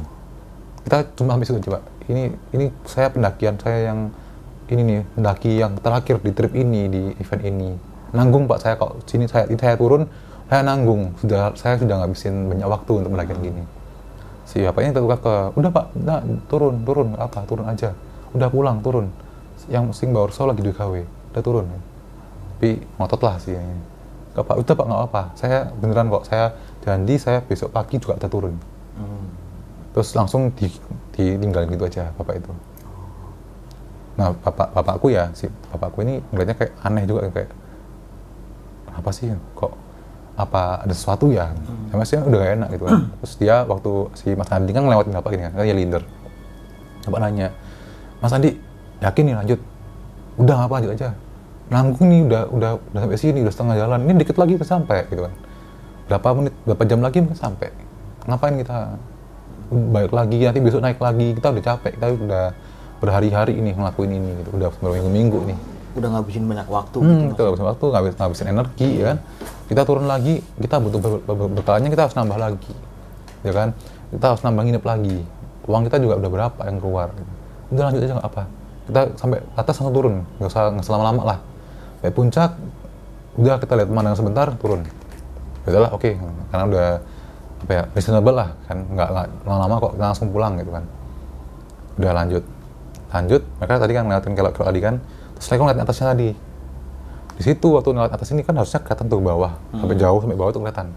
[0.85, 4.13] Kita cuma situ aja pak ini ini saya pendakian saya yang
[4.69, 7.69] ini nih pendaki yang terakhir di trip ini di event ini.
[8.15, 10.07] Nanggung pak saya kok sini saya ini saya turun
[10.47, 11.13] saya nanggung.
[11.19, 13.63] Sudah saya sudah ngabisin banyak waktu untuk mendakian gini.
[14.45, 17.91] Si bapaknya tertukar ke udah pak udah turun turun apa turun aja.
[18.33, 19.09] Udah pulang turun.
[19.67, 21.01] Yang sing bawa so lagi di KW
[21.33, 21.65] udah turun.
[22.55, 23.57] Tapi ngotot lah sih
[24.35, 26.51] nggak pak udah pak nggak apa saya beneran kok saya
[26.83, 28.55] janji saya besok pagi juga udah turun
[28.95, 29.27] Hmm.
[29.91, 30.71] terus langsung di,
[31.15, 32.51] ditinggalin gitu aja bapak itu.
[34.15, 37.51] Nah bapak bapakku ya si bapakku ini ngeliatnya kayak aneh juga kayak
[38.95, 39.31] apa sih?
[39.55, 39.71] Kok
[40.35, 41.51] apa ada sesuatu ya?
[41.51, 41.95] Hmm.
[41.95, 42.99] masih udah gak enak gitu kan.
[43.23, 46.03] Terus dia waktu si Mas Andi kan ngelewatin bapak gini kan dia leader
[47.07, 47.47] bapak nanya
[48.19, 48.55] Mas Andi
[49.03, 49.59] yakin nih lanjut?
[50.39, 51.09] Udah apa lanjut aja.
[51.71, 53.99] Nanggung nih udah udah udah sampai sini udah setengah jalan.
[54.03, 55.33] Ini dikit lagi udah sampai gitu kan.
[56.11, 57.84] Berapa menit berapa jam lagi sampai
[58.25, 58.97] ngapain kita
[59.71, 60.37] balik lagi?
[60.45, 61.33] Nanti besok naik lagi.
[61.37, 61.91] Kita udah capek.
[61.97, 62.45] Kita udah
[62.99, 64.49] berhari-hari ini ngelakuin ini gitu.
[64.57, 65.57] Udah berminggu-minggu nih.
[65.95, 67.23] Udah ngabisin banyak waktu hmm, gitu.
[67.31, 69.17] kita ngabisin waktu ngabis, ngabisin energi ya kan?
[69.65, 71.23] Kita turun lagi kita butuh ber-
[71.55, 72.73] berkalanya kita harus nambah lagi
[73.47, 73.69] ya kan?
[74.11, 75.17] Kita harus nambah nginep lagi.
[75.65, 77.09] Uang kita juga udah berapa yang keluar?
[77.71, 78.43] Udah lanjut aja nggak apa.
[78.85, 80.15] Kita sampai atas langsung turun.
[80.37, 81.39] Nggak usah nggak selama lama lah.
[82.03, 82.51] Sampai puncak
[83.39, 84.81] udah kita lihat pemandangan sebentar turun.
[85.63, 86.11] Udahlah oke.
[86.51, 86.89] Karena udah
[87.65, 88.77] apa ya reasonable lah kan.
[88.85, 89.09] Nggak
[89.41, 90.85] lama-lama kok langsung pulang gitu kan.
[91.97, 92.43] Udah lanjut.
[93.09, 94.95] Lanjut mereka tadi kan ngeliatin kelok kelok tadi kan.
[95.35, 96.29] Terus mereka ngeliatin atasnya tadi.
[97.35, 99.51] Di situ waktu ngeliat atas ini kan harusnya kelihatan tuh ke bawah.
[99.73, 100.87] Sampai jauh sampai bawah tuh kelihatan.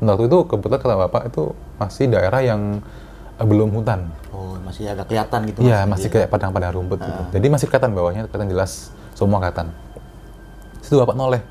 [0.00, 1.42] Dan waktu itu kebetulan kata bapak itu
[1.76, 2.60] masih daerah yang
[3.36, 4.08] eh, belum hutan.
[4.32, 5.58] Oh, masih agak kelihatan gitu.
[5.64, 6.00] iya Mas.
[6.00, 7.22] masih kayak padang-padang rumput gitu.
[7.36, 9.68] Jadi masih kelihatan bawahnya kelihatan jelas semua kelihatan.
[10.80, 11.44] Situ bapak noleh.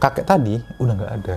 [0.00, 1.36] Kakek tadi udah nggak ada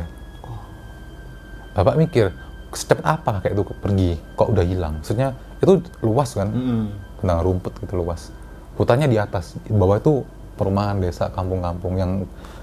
[1.76, 2.32] bapak mikir
[2.76, 4.12] secepat apa kakek itu pergi?
[4.36, 4.94] Kok udah hilang?
[5.00, 6.52] Maksudnya itu luas kan?
[6.52, 6.84] Mm-mm.
[7.24, 8.30] padang rumput gitu luas.
[8.76, 9.56] Hutannya di atas.
[9.64, 10.22] Di bawah itu
[10.60, 12.12] perumahan desa kampung-kampung yang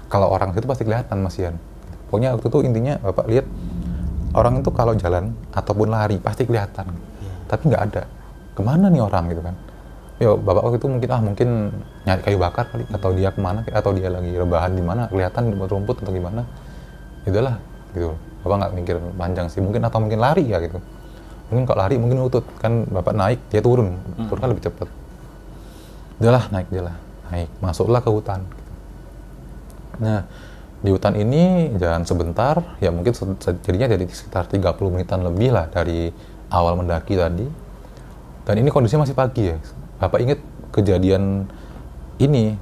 [0.09, 1.57] kalau orang situ pasti kelihatan Mas Ian.
[2.07, 3.45] Pokoknya waktu itu intinya bapak lihat
[4.37, 6.93] orang itu kalau jalan ataupun lari pasti kelihatan.
[7.49, 8.03] Tapi nggak ada.
[8.53, 9.55] Ke mana nih orang gitu kan?
[10.21, 11.49] Ya bapak waktu itu mungkin ah mungkin
[12.05, 12.85] nyari kayu bakar kali.
[12.93, 15.09] Atau dia ke mana atau dia lagi rebahan di mana?
[15.09, 16.45] Kelihatan di rumput atau gimana?
[17.25, 17.57] Ya udahlah
[17.97, 20.83] gitu bapak nggak mikir panjang sih mungkin atau mungkin lari ya gitu.
[21.51, 23.95] Mungkin kalau lari mungkin lutut kan bapak naik dia turun.
[24.27, 24.87] Turun kan lebih cepat.
[26.19, 26.95] Udahlah naik dia lah.
[27.31, 28.43] Naik masuklah ke hutan.
[30.03, 30.27] Nah
[30.83, 34.59] di hutan ini jalan sebentar ya mungkin jadinya jadi sekitar 30
[34.91, 36.11] menitan lebih lah dari
[36.51, 37.47] awal mendaki tadi.
[38.43, 39.57] Dan ini kondisinya masih pagi ya.
[40.03, 40.39] Bapak ingat
[40.75, 41.47] kejadian
[42.19, 42.59] ini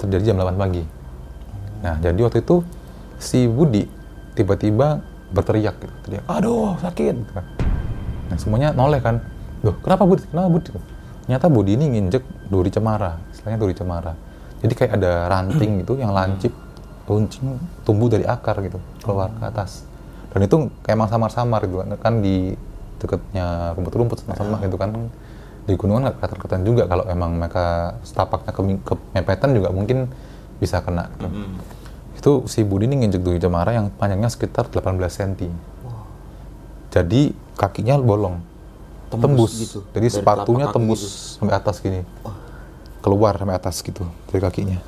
[0.00, 0.84] terjadi jam 8 pagi.
[1.84, 2.64] Nah jadi waktu itu
[3.18, 3.84] si Budi
[4.38, 7.14] tiba-tiba berteriak gitu teriak aduh sakit.
[7.32, 7.44] Kan.
[8.28, 9.20] nah semuanya noleh kan.
[9.64, 10.24] Loh kenapa Budi?
[10.30, 10.70] Kenapa Budi?
[11.26, 14.12] Ternyata Budi ini nginjek duri cemara istilahnya duri cemara.
[14.58, 16.50] Jadi kayak ada ranting gitu yang lancip
[17.08, 19.84] runcing tumbuh dari akar gitu keluar ke atas.
[20.32, 22.52] Dan itu kayak emang samar-samar gitu kan kan di
[22.98, 24.92] deketnya rumput-rumput sama-sama gitu kan.
[25.68, 30.08] Di gunungan nggak kelihatan juga kalau emang mereka setapaknya ke, kemepetan juga mungkin
[30.58, 31.28] bisa kena gitu.
[32.18, 35.54] Itu si Budi ini nginjek Dwi Cemara yang panjangnya sekitar 18 cm
[36.88, 38.40] jadi kakinya bolong.
[39.08, 41.40] Tembus tembus, gitu, jadi dari sepatunya tembus gitu.
[41.40, 42.04] sampai atas gini.
[43.00, 44.78] Keluar sampai atas gitu dari kakinya.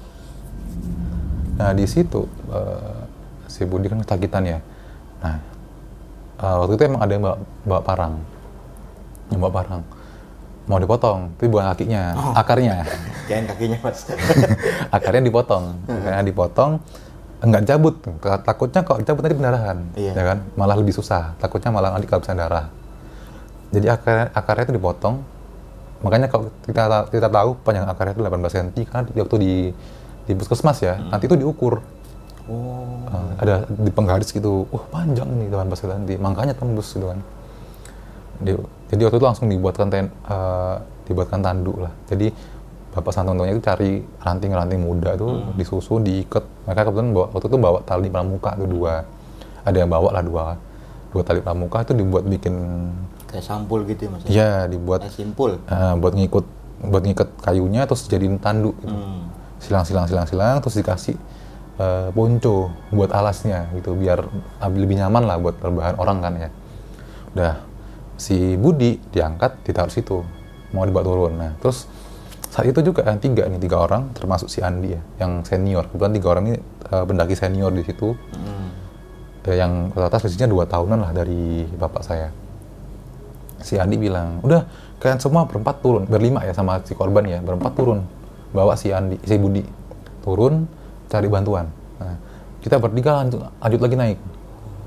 [1.56, 3.00] Nah di situ eh,
[3.48, 4.58] si Budi kan ketagitan ya.
[5.24, 5.40] Nah
[6.36, 8.12] eh, waktu itu emang ada yang bawa, bawa parang.
[9.32, 9.80] Yang bawa parang.
[10.68, 12.32] Mau dipotong tapi bukan kakinya Oh.
[12.36, 12.84] akarnya.
[13.28, 14.04] Jangan kakinya mas.
[14.96, 15.64] akarnya dipotong.
[15.88, 16.70] Akarnya dipotong
[17.40, 17.94] enggak cabut.
[18.20, 20.12] Takutnya kalau cabut nanti pendarahan Iya.
[20.12, 20.38] ya kan?
[20.54, 21.32] Malah lebih susah.
[21.36, 22.68] Takutnya malah nanti kehabisan darah.
[23.70, 25.22] Jadi akar akarnya itu dipotong.
[26.00, 29.54] Makanya kalau kita kita tahu panjang akarnya itu 18 cm karena di- waktu di
[30.24, 31.80] di puskesmas ya nanti itu diukur.
[32.44, 33.06] Oh.
[33.06, 34.66] Uh, ada di penggaris gitu.
[34.68, 36.18] Wah panjang nih 18 cm.
[36.18, 37.20] Makanya tembus gitu kan.
[38.40, 38.56] Di-
[38.90, 41.92] jadi waktu itu langsung dibuatkan ten, uh, dibuatkan tanduk lah.
[42.10, 42.32] Jadi
[42.90, 46.42] bapak santontonya itu cari ranting-ranting muda tuh disusun diikat.
[46.66, 49.06] Mereka kebetulan bawa, waktu itu bawa tali pramuka tuh dua.
[49.62, 50.44] Ada yang bawa lah dua
[51.10, 52.54] dua tali pramuka itu dibuat bikin
[53.26, 54.20] Kayak sampul gitu ya mas.
[54.26, 55.50] ya dibuat Kayak simpul.
[55.66, 56.46] uh, buat ngikut
[56.80, 58.94] buat ngikat kayunya terus jadiin tanduk gitu.
[58.94, 59.28] Hmm.
[59.60, 61.12] silang silang silang silang terus dikasih
[61.76, 64.24] eh, ponco buat alasnya gitu biar
[64.72, 66.48] lebih nyaman lah buat rebahan orang kan ya.
[67.36, 67.54] Udah
[68.16, 70.24] si Budi diangkat ditaruh situ.
[70.72, 71.32] Mau dibawa turun.
[71.36, 71.84] Nah terus
[72.50, 75.86] saat itu juga yang tiga nih tiga orang termasuk si Andi ya yang senior.
[75.86, 76.58] Kebetulan tiga orang ini
[76.90, 78.10] eh, pendaki senior di situ.
[78.10, 78.68] Hmm.
[79.46, 82.28] Eh, yang rata-rata selisihnya dua tahunan lah dari bapak saya.
[83.62, 84.66] Si Andi bilang udah
[84.98, 86.10] kalian semua berempat turun.
[86.10, 88.02] Berlima ya sama si korban ya berempat turun
[88.50, 89.62] bawa si Andi si Budi
[90.26, 90.66] turun
[91.06, 91.70] cari bantuan.
[92.02, 92.16] Nah,
[92.60, 94.18] kita bertiga lanjut, lanjut lagi naik.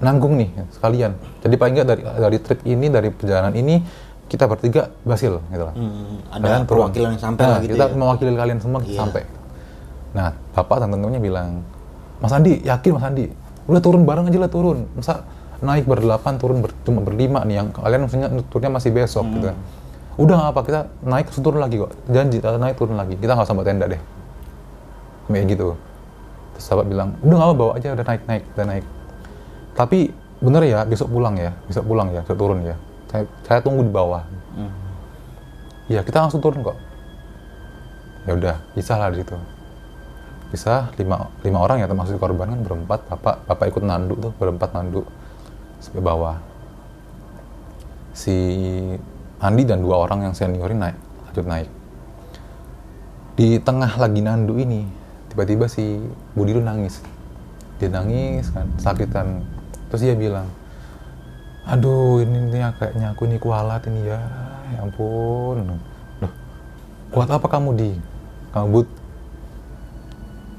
[0.03, 1.15] Nanggung nih sekalian.
[1.39, 3.79] Jadi paling nggak dari dari trip ini dari perjalanan ini
[4.33, 5.75] kita bertiga berhasil gitu lah.
[5.77, 7.93] Hmm, ada Kalian perwakilan yang sampai Nah, lah gitu kita ya.
[7.93, 8.97] mewakili kalian semua Iya.
[8.97, 9.21] sampai.
[10.13, 11.61] Nah bapak dan temennya bilang
[12.17, 13.29] Mas Andi yakin Mas Andi?
[13.69, 14.89] Udah turun bareng aja lah turun.
[14.97, 15.21] Masa
[15.61, 19.47] naik berdelapan turun ber, cuma berlima nih yang kalian maksudnya turunnya masih besok gitu.
[19.47, 19.53] Hmm.
[19.53, 19.57] kan
[20.13, 21.91] udah nggak apa kita naik turun lagi kok.
[22.09, 23.13] Janji kita naik turun lagi.
[23.15, 24.01] Kita nggak sampai tenda deh.
[25.29, 25.67] Kayak gitu.
[26.53, 28.85] Terus sahabat bilang udah nggak apa bawa aja udah naik naik udah naik.
[29.73, 29.99] Tapi
[30.37, 32.75] bener ya besok pulang ya besok pulang ya besok turun ya
[33.13, 34.25] saya, saya tunggu di bawah.
[34.57, 34.73] Hmm.
[35.85, 36.77] ya kita langsung turun kok.
[38.25, 39.37] Ya udah bisa lah di situ.
[40.49, 43.05] Bisa lima, lima orang ya termasuk korban kan berempat.
[43.05, 45.05] Bapak bapak ikut nanduk tuh berempat nanduk
[45.77, 46.41] sampai bawah.
[48.17, 48.33] Si
[49.37, 50.97] Andi dan dua orang yang senior ini naik
[51.29, 51.69] lanjut naik.
[53.37, 54.89] Di tengah lagi nandu ini
[55.29, 56.01] tiba-tiba si
[56.33, 56.97] Budi itu nangis.
[57.77, 59.45] Dia nangis kan sakitan
[59.89, 60.49] terus dia bilang
[61.63, 64.19] aduh ini nih kayaknya aku ini kualat ini ya.
[64.73, 65.79] Ya ampun.
[66.19, 66.33] Loh
[67.13, 67.91] kuat apa kamu di?
[68.51, 68.87] Kamu but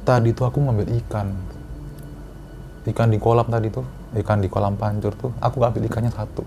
[0.07, 1.35] tadi tuh aku ngambil ikan.
[2.85, 3.87] Ikan di kolam tadi tuh.
[4.17, 5.33] Ikan di kolam pancur tuh.
[5.41, 6.45] Aku ngambil ikannya satu.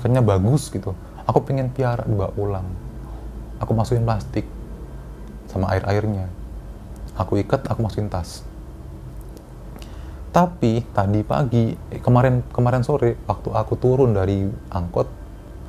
[0.00, 0.96] Ikannya bagus gitu.
[1.24, 2.66] Aku pengen piara dibawa pulang
[3.62, 4.42] aku masukin plastik
[5.46, 6.26] sama air airnya
[7.14, 8.42] aku ikat aku masukin tas
[10.32, 15.04] tapi tadi pagi eh, kemarin kemarin sore waktu aku turun dari angkot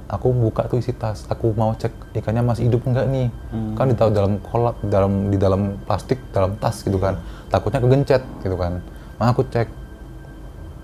[0.08, 1.26] aku buka tuh isi tas.
[1.28, 3.28] Aku mau cek ikannya masih hidup enggak nih?
[3.74, 7.18] Kan ditaruh dalam kolak dalam di dalam plastik dalam tas gitu kan.
[7.50, 8.80] Takutnya kegencet gitu kan.
[9.18, 9.68] Nah aku cek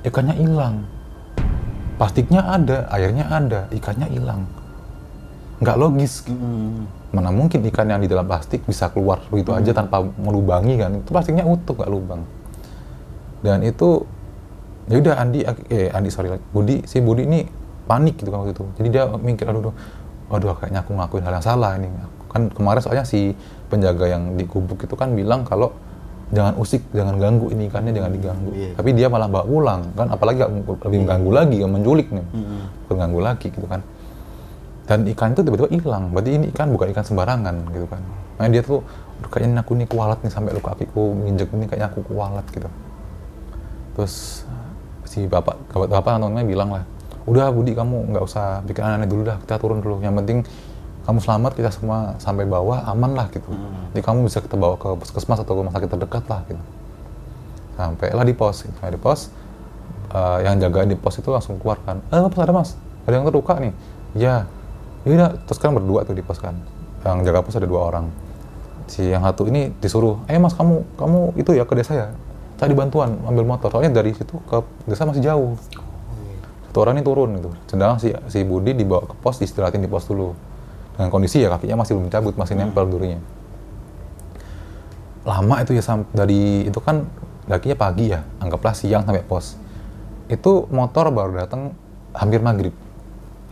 [0.09, 0.83] ikannya hilang.
[2.01, 4.49] Plastiknya ada airnya ada ikannya hilang.
[5.61, 6.25] Nggak logis.
[6.27, 6.89] Hmm.
[7.09, 11.01] mana mungkin ikan yang di dalam plastik bisa keluar begitu aja tanpa melubangi kan?
[11.01, 12.21] Itu plastiknya utuh nggak lubang
[13.39, 14.03] dan itu
[14.89, 17.45] ya udah Andi eh Andi sorry Budi si Budi ini
[17.85, 18.65] panik gitu kan waktu itu.
[18.77, 19.75] Jadi dia mikir aduh aduh
[20.29, 21.87] waduh kayaknya aku ngelakuin hal yang salah ini.
[22.29, 23.33] Kan kemarin soalnya si
[23.69, 25.73] penjaga yang di gubuk itu kan bilang kalau
[26.29, 28.49] jangan usik jangan ganggu ini ikannya jangan diganggu.
[28.53, 28.77] Iya.
[28.77, 30.45] tapi dia malah bawa pulang kan apalagi
[30.85, 32.25] lebih mengganggu lagi menculik nih.
[32.37, 32.69] Hmm.
[32.89, 33.81] mengganggu lagi gitu kan.
[34.89, 36.09] Dan ikan itu tiba-tiba hilang.
[36.13, 38.01] Berarti ini ikan bukan ikan sembarangan gitu kan.
[38.37, 38.81] Makanya dia tuh
[39.21, 42.69] "Aduh, kayaknya aku nih kualat nih sampai luka kakiku nginjek ini kayaknya aku kualat gitu
[43.97, 44.45] terus
[45.09, 46.83] si bapak bapak, bapak nontonnya bilang lah
[47.29, 50.01] udah Budi kamu nggak usah bikin aneh dulu dah kita turun dulu.
[50.01, 50.37] Yang penting
[51.05, 53.49] kamu selamat kita semua sampai bawah aman lah gitu.
[53.93, 56.61] Jadi kamu bisa kita bawa ke puskesmas atau rumah sakit terdekat lah gitu.
[57.77, 58.75] Sampailah di pos gitu.
[58.75, 59.29] di pos
[60.11, 62.69] eh, yang jaga di pos itu langsung keluar kan eh mas ada mas?
[63.05, 63.73] Ada yang terluka nih?
[64.17, 64.49] Ya
[65.05, 66.57] iya terus kan berdua tuh di pos kan
[67.05, 68.09] yang jaga pos ada dua orang.
[68.89, 72.07] Si yang satu ini disuruh eh mas kamu kamu itu ya ke desa ya
[72.59, 73.71] cari bantuan ambil motor.
[73.71, 75.55] Soalnya dari situ ke desa masih jauh.
[76.69, 77.49] Satu orang ini turun gitu.
[77.71, 80.35] Sedangkan si si Budi dibawa ke pos istirahatin di pos dulu.
[80.99, 83.23] Dengan kondisi ya kakinya masih belum cabut masih nempel durinya.
[85.23, 87.07] Lama itu ya dari itu kan
[87.47, 89.55] kakinya pagi ya anggaplah siang sampai pos.
[90.27, 91.73] Itu motor baru datang
[92.11, 92.75] hampir maghrib.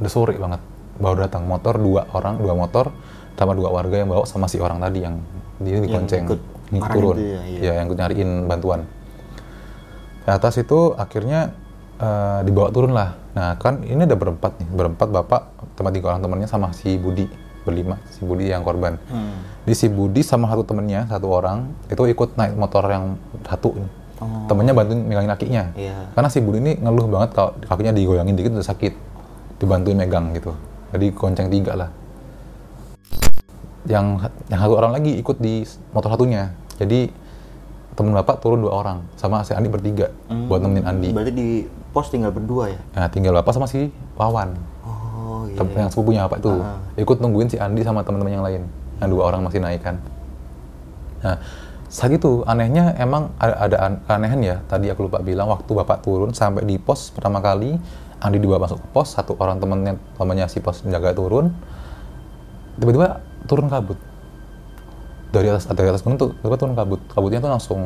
[0.03, 0.59] Udah sore banget.
[0.99, 2.91] Baru datang motor dua orang dua motor
[3.37, 5.21] sama dua warga yang bawa sama si orang tadi yang
[5.61, 6.41] dia dikonceng ikut
[6.73, 7.15] ngikut marah turun.
[7.17, 7.59] ya, iya.
[7.61, 8.81] ya yang ikut nyariin bantuan
[10.27, 11.55] ke atas itu akhirnya
[12.03, 13.15] eh, dibawa turun lah.
[13.31, 14.67] Nah kan ini ada berempat nih.
[14.67, 15.41] Berempat bapak
[15.79, 17.31] teman tiga orang temannya sama si Budi
[17.63, 18.95] berlima si Budi yang korban.
[19.11, 19.43] Hmm.
[19.67, 23.91] di si Budi sama satu temennya satu orang itu ikut naik motor yang satu nih
[24.17, 24.49] Oh.
[24.49, 25.63] temennya bantuin megangin kakinya.
[25.77, 26.09] Iya.
[26.17, 28.93] karena si Budi ini ngeluh banget kalau kakinya digoyangin dikit udah sakit.
[29.61, 30.57] Dibantuin megang gitu.
[30.89, 31.89] Jadi gonceng tiga lah.
[33.85, 35.61] Yang yang satu orang lagi ikut di
[35.93, 36.49] motor satunya.
[36.81, 37.13] Jadi
[37.97, 40.13] temen bapak turun dua orang sama si Andi bertiga
[40.45, 41.09] buat nemenin Andi.
[41.09, 41.49] Berarti di
[41.89, 42.77] pos tinggal berdua ya?
[42.93, 44.53] nah tinggal bapak sama si Wawan.
[44.85, 45.57] Oh iya.
[45.57, 46.77] tem- yang sepupunya apa itu Ah.
[46.93, 48.61] ikut nungguin si Andi sama teman-teman yang lain.
[48.97, 49.97] Yang dua orang masih naik kan.
[51.19, 51.41] Nah
[51.87, 54.55] saat itu anehnya emang ada, ada an- keanehan ya.
[54.63, 57.81] Tadi aku lupa bilang waktu bapak turun sampai di pos pertama kali
[58.17, 59.09] Andi dibawa masuk ke pos.
[59.11, 61.49] Satu orang temennya temannya si pos penjaga turun.
[62.77, 63.97] Tiba-tiba turun kabut
[65.31, 67.01] dari atas dari atas gunung tuh tiba-tiba turun kabut.
[67.11, 67.81] Kabutnya tuh langsung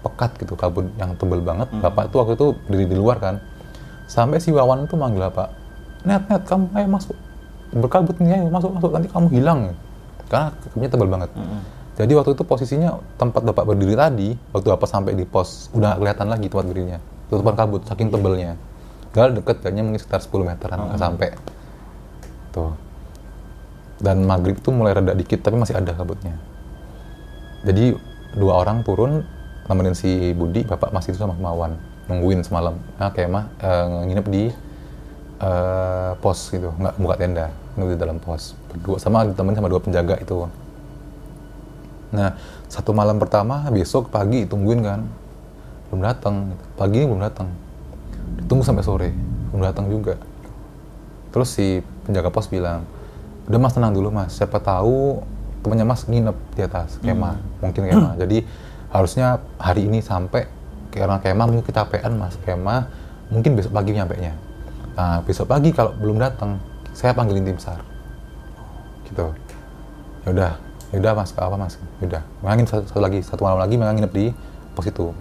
[0.00, 1.68] pekat gitu kabut yang tebel banget.
[1.82, 3.34] Bapak tuh waktu itu berdiri di luar kan.
[4.10, 5.54] Sampai si Wawan tuh manggil bapak
[6.02, 7.16] net net kamu ayo masuk.
[7.70, 9.60] Berkabut nih ayo masuk masuk nanti kamu hilang.
[10.30, 11.30] Karena kabutnya tebal banget.
[12.00, 16.26] Jadi waktu itu posisinya tempat bapak berdiri tadi waktu bapak sampai di pos udah kelihatan
[16.32, 16.98] lagi tempat berdirinya.
[17.28, 18.56] Tutupan kabut saking tebelnya.
[19.10, 21.28] Padahal deket kayaknya mungkin sekitar 10 meteran nggak sampai.
[22.54, 22.72] Tuh.
[24.00, 26.49] Dan maghrib tuh mulai reda dikit tapi masih ada kabutnya
[27.60, 27.92] jadi
[28.36, 29.26] dua orang turun
[29.68, 31.76] nemenin si Budi bapak masih itu sama Mawan
[32.10, 32.74] nungguin semalam.
[32.98, 34.44] Nah kemah eh, nginep di
[35.38, 36.74] eh, pos gitu.
[36.74, 37.46] Nggak buka tenda
[37.78, 38.58] nginep di dalam pos.
[38.72, 40.48] Berdua sama ditemenin sama dua penjaga itu.
[42.10, 42.34] Nah
[42.66, 45.00] satu malam pertama besok pagi tungguin kan.
[45.90, 47.48] Belum datang pagi ini belum datang.
[48.42, 49.10] Ditunggu sampai sore
[49.54, 50.18] belum datang juga.
[51.30, 52.82] Terus si penjaga pos bilang
[53.46, 54.34] udah mas tenang dulu mas.
[54.34, 55.22] Siapa tahu
[55.60, 58.14] temannya mas nginep di atas kemah mungkin kemah.
[58.22, 58.44] Jadi
[58.90, 60.48] harusnya hari ini sampai
[60.90, 62.90] karena kemah mungkin kecapean mas kemah
[63.30, 64.34] mungkin besok pagi nyampe nya
[64.98, 66.58] nah besok pagi kalau belum datang
[66.90, 67.80] saya panggilin tim sar.
[69.06, 69.26] Gitu.
[70.26, 70.52] Ya udah
[70.90, 71.74] ya udah mas apa mas.
[72.02, 74.26] Ya udah mengangin satu, satu lagi satu malam lagi memang nginep di
[74.74, 75.14] pos itu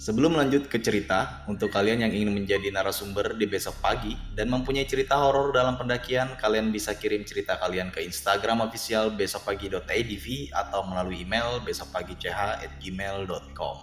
[0.00, 4.88] Sebelum lanjut ke cerita, untuk kalian yang ingin menjadi narasumber di besok pagi dan mempunyai
[4.88, 11.20] cerita horor dalam pendakian, kalian bisa kirim cerita kalian ke Instagram official besokpagi.idv atau melalui
[11.20, 13.76] email besokpagi.ch@gmail.com.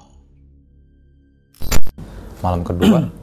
[2.42, 3.14] malam kedua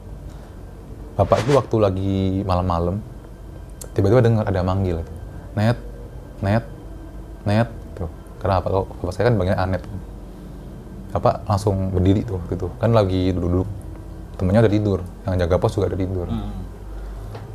[1.19, 3.03] bapak itu waktu lagi malam-malam
[3.91, 5.03] tiba-tiba dengar ada manggil.
[5.51, 5.75] Net
[6.39, 6.63] net
[7.43, 7.67] net
[7.99, 8.07] tuh.
[8.39, 9.83] Kenapa bapak saya kan bagian anet
[11.15, 12.67] bapak langsung berdiri tuh waktu itu.
[12.75, 13.67] Kan lagi duduk-duduk.
[14.35, 14.99] Temennya udah tidur.
[15.23, 16.27] Yang jaga pos juga udah tidur.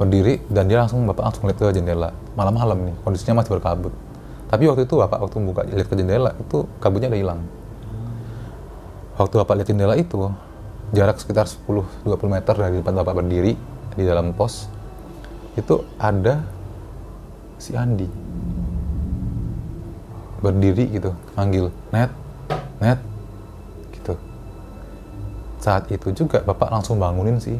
[0.01, 2.17] Berdiri dan dia langsung bapak langsung lihat ke jendela.
[2.41, 3.93] Malam-malam nih kondisinya masih berkabut.
[4.49, 7.41] Tapi waktu itu bapak waktu buka lihat ke jendela itu kabutnya udah hilang.
[9.21, 10.33] Waktu bapak lihat jendela itu
[10.97, 13.53] jarak sekitar 10-20 meter dari tempat bapak berdiri
[13.93, 14.73] di dalam pos
[15.61, 16.41] itu ada
[17.61, 18.09] si Andi.
[20.41, 22.09] Berdiri gitu manggil net
[22.81, 22.97] net
[25.61, 27.55] saat itu juga bapak langsung bangunin si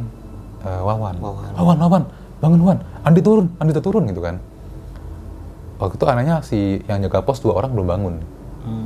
[0.65, 1.21] eh, Wawan.
[1.21, 1.51] Wawan.
[1.55, 2.03] Wawan Wawan
[2.41, 2.79] bangun Wawan.
[3.05, 4.37] Andi turun Andi turun gitu kan.
[5.81, 8.15] Waktu itu anehnya si yang jaga pos dua orang belum bangun.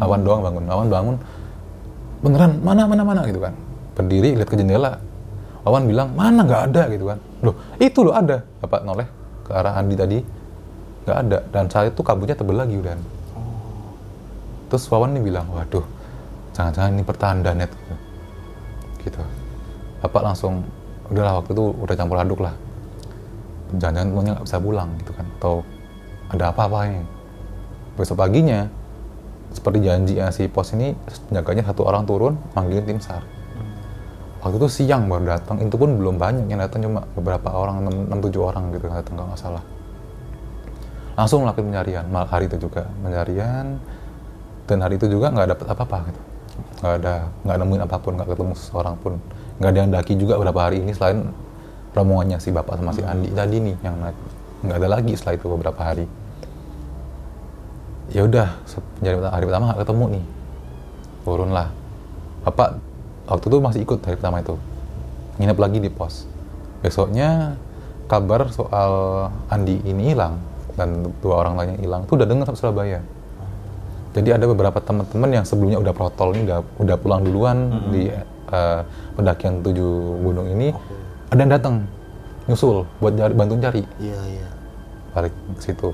[0.02, 0.64] Wawan doang bangun.
[0.66, 1.16] Wawan bangun
[2.24, 3.20] beneran mana mana mana?
[3.26, 3.54] gitu kan.
[3.94, 4.98] Berdiri lihat ke jendela.
[5.62, 7.18] Wawan bilang mana nggak ada gitu kan.
[7.42, 8.42] Loh itu loh ada.
[8.60, 9.06] Bapak noleh
[9.46, 10.18] ke arah Andi tadi
[11.06, 11.38] nggak ada.
[11.54, 12.94] Dan saat itu kabutnya tebel lagi udah
[14.74, 15.86] terus Wawan nih bilang waduh
[16.50, 17.94] jangan-jangan ini pertanda net gitu.
[19.04, 19.20] Gitu.
[20.00, 20.64] Bapak langsung
[21.12, 22.54] udahlah waktu itu udah campur aduk lah.
[23.76, 25.26] Jangan-jangan temannya nggak bisa pulang gitu kan.
[25.40, 25.54] Atau
[26.32, 27.02] ada apa-apa ini?
[27.94, 28.66] Besok paginya
[29.54, 30.98] seperti janji ya, si pos ini
[31.30, 33.22] penjaganya satu orang turun manggilin tim sar.
[34.42, 38.18] Waktu itu siang baru datang itu pun belum banyak yang datang cuma beberapa orang enam
[38.18, 39.64] tujuh orang gitu yang datang kalau nggak salah.
[41.14, 42.04] Langsung melakukan pencarian.
[42.10, 43.78] Malam hari itu juga pencarian
[44.66, 46.33] dan hari itu juga nggak dapet apa-apa gitu
[46.80, 47.14] nggak ada
[47.46, 49.12] nggak nemuin apa pun nggak ketemu seorang pun.
[49.62, 51.30] Nggak ada yang daki juga beberapa hari ini selain
[51.94, 54.18] rombongannya si bapak sama si Andi tadi nih yang naik.
[54.66, 56.06] Nggak ada lagi setelah itu beberapa hari.
[58.10, 58.48] Ya udah
[59.30, 60.24] hari pertama nggak ketemu nih.
[61.24, 61.68] Turunlah
[62.44, 62.68] bapak
[63.30, 64.54] waktu itu masih ikut hari pertama itu.
[65.38, 66.26] Nginep lagi di pos.
[66.82, 67.56] Besoknya
[68.10, 68.92] kabar soal
[69.48, 70.36] Andi ini hilang
[70.74, 72.02] dan dua orang lainnya hilang.
[72.04, 73.00] Itu udah dengar sampai Surabaya
[74.14, 77.58] jadi ada beberapa teman-teman yang sebelumnya udah protol ini udah udah pulang duluan
[77.90, 78.06] di
[78.54, 78.80] eh,
[79.18, 80.70] pendakian tujuh gunung ini.
[81.34, 81.74] Ada yang datang
[82.46, 84.48] nyusul buat cari, bantu cari Iya, iya.
[85.18, 85.90] balik ke situ.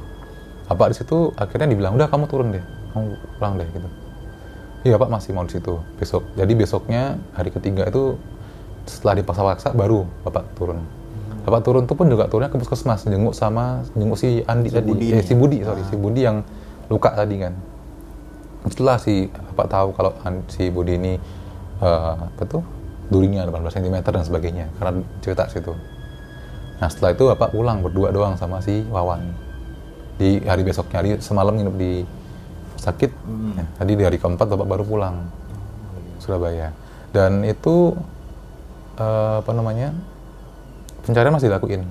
[0.69, 1.33] Apa di situ?
[1.41, 2.65] Akhirnya dibilang udah kamu turun deh.
[2.93, 3.05] Kamu
[3.41, 3.89] pulang deh gitu.
[4.81, 6.29] Iya pak masih mau di situ besok.
[6.37, 8.21] Jadi besoknya hari ketiga itu
[8.85, 10.85] setelah dipaksa-paksa baru bapak turun.
[11.49, 14.93] Bapak turun tuh pun juga turunnya ke puskesmas jenguk sama jenguk si Andi tadi.
[14.93, 16.45] Budi eh, si Budi sorry si Budi yang
[16.93, 17.57] luka tadi kan
[18.69, 20.13] setelah si bapak tahu kalau
[20.53, 21.15] si Budi ini
[21.81, 22.61] eh, apa tuh
[23.09, 25.73] durinya 18 cm dan sebagainya karena cerita situ.
[26.81, 29.33] Nah setelah itu bapak pulang berdua doang sama si Wawan.
[30.21, 32.05] Di hari besoknya hari semalam nginep di
[32.77, 33.11] sakit.
[33.57, 35.17] Ya, tadi di hari keempat bapak baru pulang
[36.21, 36.77] Surabaya.
[37.11, 37.97] Dan itu
[39.01, 39.97] eh, apa namanya
[41.09, 41.83] pencarian masih dilakuin.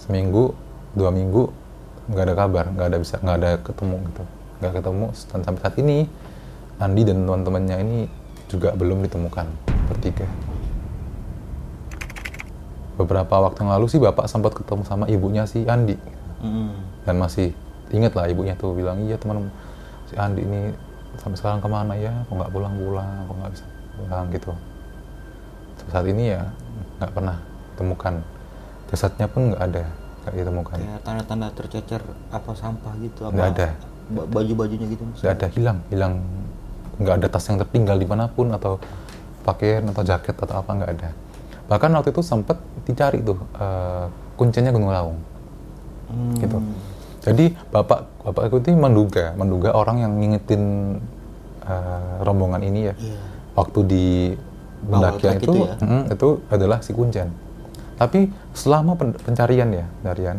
[0.00, 0.56] Seminggu
[0.96, 1.52] dua minggu
[2.08, 4.24] nggak ada kabar nggak ada bisa nggak ada ketemu gitu
[4.58, 5.98] nggak ketemu dan sampai saat ini.
[6.78, 7.98] Andi dan teman-temannya ini
[8.46, 9.46] juga belum ditemukan
[9.90, 10.30] bertiga.
[12.94, 15.98] Beberapa waktu yang lalu sih bapak sempat ketemu sama ibunya si Andi.
[16.38, 16.70] Mm.
[17.02, 17.50] dan masih
[17.90, 19.50] inget lah ibunya tuh bilang iya teman
[20.06, 20.70] si Andi ini
[21.18, 22.14] sampai sekarang ke mana ya?
[22.30, 23.26] Kok nggak pulang-pulang?
[23.26, 23.66] Kok nggak bisa
[23.98, 24.24] pulang?
[24.30, 24.52] Gitu.
[25.82, 26.42] Sampai saat ini ya
[27.02, 27.36] nggak pernah
[27.74, 28.14] temukan
[28.90, 29.84] jasadnya pun nggak ada
[30.22, 30.76] nggak ditemukan.
[31.02, 33.68] Tanda-tanda tercecer apa sampah gitu apa Nggak ada.
[34.08, 35.78] Ba- baju-bajunya gitu nggak ada hilang.
[35.88, 36.14] Hilang.
[36.98, 38.82] Nggak ada tas yang tertinggal di mana pun atau
[39.42, 41.10] pakaian atau jaket atau apa nggak ada.
[41.68, 45.18] Bahkan waktu itu sempat dicari tuh eh, kuncinya Gunung Raung
[46.08, 46.40] Hmm.
[46.40, 46.56] gitu.
[47.20, 50.96] Jadi bapak bapak itu menduga menduga orang yang ngingetin
[51.62, 52.94] eh, rombongan ini ya.
[52.96, 53.18] Iya.
[53.52, 54.06] waktu di
[54.80, 55.74] pendakian itu itu ya?
[55.82, 57.28] mm, itu adalah si kuncen.
[57.98, 60.38] Tapi selama pen- pencarian ya pencarian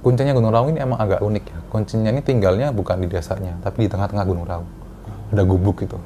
[0.00, 3.86] kuncinya Gunung Raung ini emang agak unik ya kuncinya ini tinggalnya bukan di desanya tapi
[3.86, 4.68] di tengah-tengah Gunung Raung.
[5.30, 5.96] Ada gubuk gitu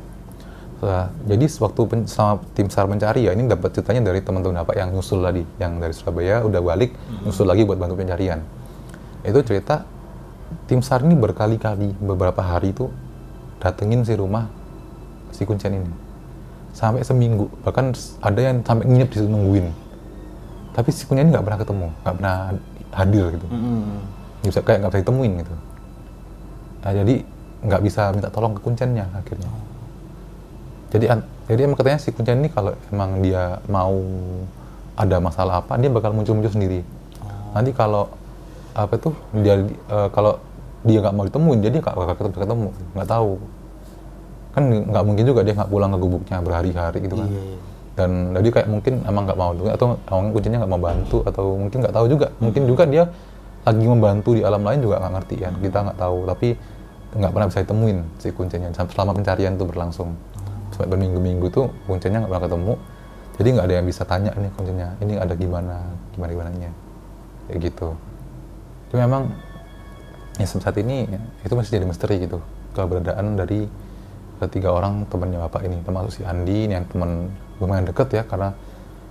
[0.85, 4.77] Nah, jadi sewaktu pen- selama tim SAR mencari ya ini dapat ceritanya dari teman-teman bapak
[4.77, 6.93] yang nyusul tadi yang dari Surabaya udah balik
[7.25, 8.45] nyusul lagi buat bantu pencarian.
[9.25, 9.89] Itu cerita
[10.69, 12.93] tim SAR ini berkali-kali beberapa hari itu
[13.65, 14.45] datengin si rumah
[15.33, 15.89] si kuncen ini.
[16.77, 19.67] Sampai seminggu bahkan ada yang sampai nginep di situ nungguin.
[20.77, 22.37] Tapi si kuncen ini nggak pernah ketemu nggak pernah
[22.93, 23.47] hadir gitu.
[23.49, 23.81] Mm-mm.
[23.89, 25.55] nggak bisa kayak nggak bisa ditemuin gitu.
[26.85, 27.15] Nah, jadi
[27.65, 29.49] nggak bisa minta tolong ke kuncennya akhirnya.
[30.93, 33.97] Jadi an- jadi emang katanya si kuncen ini kalau emang dia mau
[34.95, 36.85] ada masalah apa dia bakal muncul-muncul sendiri.
[37.57, 38.13] Nanti kalau
[38.77, 40.39] apa tuh dia eh, kalau
[40.85, 43.33] dia nggak mau ditemuin dia nggak bakal ketemu ketemu nggak tahu.
[44.55, 47.29] Kan nggak mungkin juga dia nggak pulang ke gubuknya berhari-hari gitu kan.
[47.33, 47.59] Iya, iya.
[47.95, 51.79] dan jadi kayak mungkin emang nggak mau atau emang kuncinya nggak mau bantu atau mungkin
[51.83, 52.27] nggak tahu juga.
[52.39, 53.05] Mungkin juga dia
[53.65, 55.53] lagi membantu di alam lain juga nggak ngerti kan.
[55.59, 56.49] Kita nggak tahu tapi
[57.15, 58.69] nggak pernah bisa ditemuin si kuncinya.
[58.71, 60.13] Selama pencarian itu berlangsung.
[60.71, 62.75] Sampai berminggu-minggu tuh kuncinya nggak pernah ketemu.
[63.35, 65.77] Jadi nggak ada yang bisa tanya nih kuncinya ini ada gimana?
[66.15, 66.71] Gimana gimana nya
[67.49, 67.89] kayak gitu.
[68.91, 69.33] Itu memang
[70.39, 72.39] ya saat ini ya, itu masih jadi misteri gitu.
[72.75, 73.67] Keberadaan dari
[74.43, 77.31] ketiga orang temannya bapak ini termasuk si Andi ini yang teman
[77.63, 78.51] lumayan deket ya karena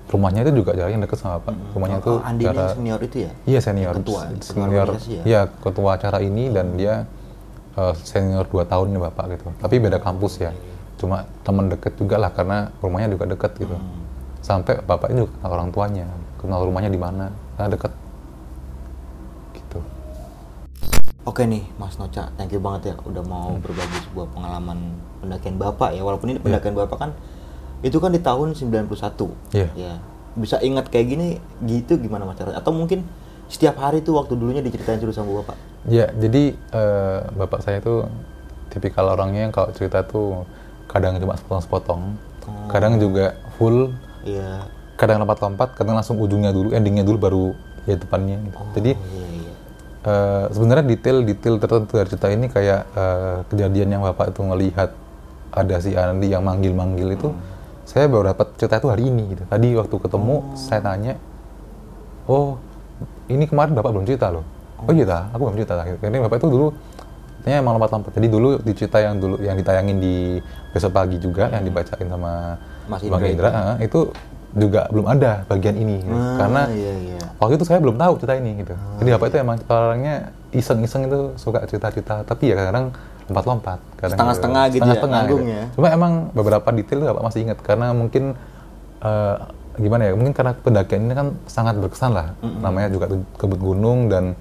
[0.04, 3.18] rumahnya itu juga jaraknya deket sama bapak rumahnya itu Oh, Andi ini cara- senior itu
[3.24, 3.32] ya?
[3.46, 5.22] Iya senior, Ketua, senior, ya?
[5.24, 7.08] iya ketua acara ini dan dia
[7.74, 9.46] eh, senior 2 tahun nih bapak gitu.
[9.58, 10.52] Tapi beda kampus ya,
[10.96, 13.74] cuma teman deket juga lah karena rumahnya juga deket gitu.
[13.74, 14.04] Hmm.
[14.40, 16.06] Sampai bapaknya juga kenal orang tuanya,
[16.38, 17.92] kenal rumahnya di mana, karena deket.
[19.54, 19.80] Gitu.
[21.24, 24.78] Oke nih Mas Noca, thank you banget ya udah mau berbagi sebuah pengalaman
[25.24, 26.04] pendakian Bapak ya.
[26.04, 27.12] Walaupun ini pendakian Bapak kan
[27.84, 29.30] itu kan di tahun 91.
[29.52, 29.68] Iya.
[29.76, 29.94] Ya.
[30.34, 31.28] Bisa ingat kayak gini
[31.62, 32.58] gitu gimana Mas caranya?
[32.58, 33.06] Atau mungkin
[33.46, 35.54] setiap hari tuh waktu dulunya diceritain terus sama Bapak.
[35.86, 38.08] Ya, jadi eh, bapak saya itu
[38.72, 40.48] tipikal orangnya yang kalau cerita tuh
[40.88, 42.02] kadang cuma sepotong-sepotong,
[42.44, 42.68] Oh.
[42.68, 44.68] kadang juga full Iya.
[44.96, 47.46] kadang lompat-lompat, kadang langsung ujungnya dulu, endingnya dulu baru
[47.84, 48.36] ya depannya.
[48.42, 48.58] Gitu.
[48.80, 49.54] Jadi Oh, iya iya.
[50.04, 54.90] eh, sebenarnya detail-detail tertentu dari cerita ini kayak eh, kejadian yang bapak itu ngelihat
[55.52, 57.30] ada si Andi yang manggil-manggil itu,
[57.94, 59.38] saya baru dapat cerita itu hari ini.
[59.38, 59.44] Gitu.
[59.46, 61.14] Tadi waktu ketemu saya tanya,
[62.26, 62.58] oh
[63.30, 64.44] ini kemarin bapak belum cerita loh.
[64.84, 65.86] Oh iya dah, aku belum cerita.
[65.86, 66.02] Gitu.
[66.02, 66.68] Ini bapak itu dulu
[67.44, 68.12] Ternyata emang lompat-lompat.
[68.16, 70.40] Jadi dulu di cerita yang dulu yang ditayangin di
[70.72, 72.56] besok pagi juga yang dibacain sama
[72.88, 74.00] Mas Bang Indra Indra, eh, itu
[74.56, 76.16] juga belum ada bagian ini gitu.
[76.16, 77.20] Ah, karena iya, iya.
[77.42, 78.74] waktu itu saya belum tahu cerita ini gitu.
[79.04, 80.16] Jadi bapak itu emang orangnya
[80.56, 82.96] iseng-iseng itu suka cerita-cerita, tapi ya kadang
[83.30, 84.74] lompat-lompat, Setengah-setengah gitu.
[84.74, 85.64] ya, Setengah-setengah nanggung ya.
[85.72, 88.36] Cuma emang beberapa detail bapak masih ingat karena mungkin
[89.00, 89.36] eh,
[89.74, 92.36] gimana ya mungkin karena pendakian ini kan sangat berkesan lah.
[92.44, 93.08] Namanya juga
[93.40, 94.36] kebut gunung dan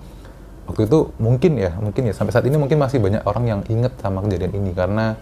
[0.67, 3.93] waktu itu mungkin ya mungkin ya sampai saat ini mungkin masih banyak orang yang inget
[3.99, 5.19] sama kejadian ini karena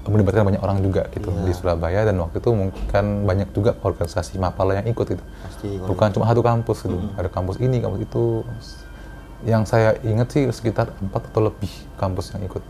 [0.00, 1.44] melibatkan banyak orang juga gitu Iya.
[1.44, 5.22] di Surabaya dan waktu itu mungkin kan banyak juga organisasi mapala yang ikut gitu.
[5.44, 8.42] Pasti bukan cuma satu kampus gitu ada kampus ini kampus itu.
[9.40, 12.60] Yang saya ingat sih sekitar empat atau lebih kampus yang ikut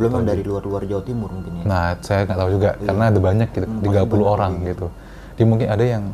[0.00, 1.62] belum yang dari luar-luar Jawa Timur mungkin ya.
[1.62, 4.68] Nah, saya nggak tahu juga karena ada banyak gitu, Hmm, 30 pasti banyak orang kayak
[4.70, 4.86] gitu.
[5.30, 6.04] Jadi mungkin ada yang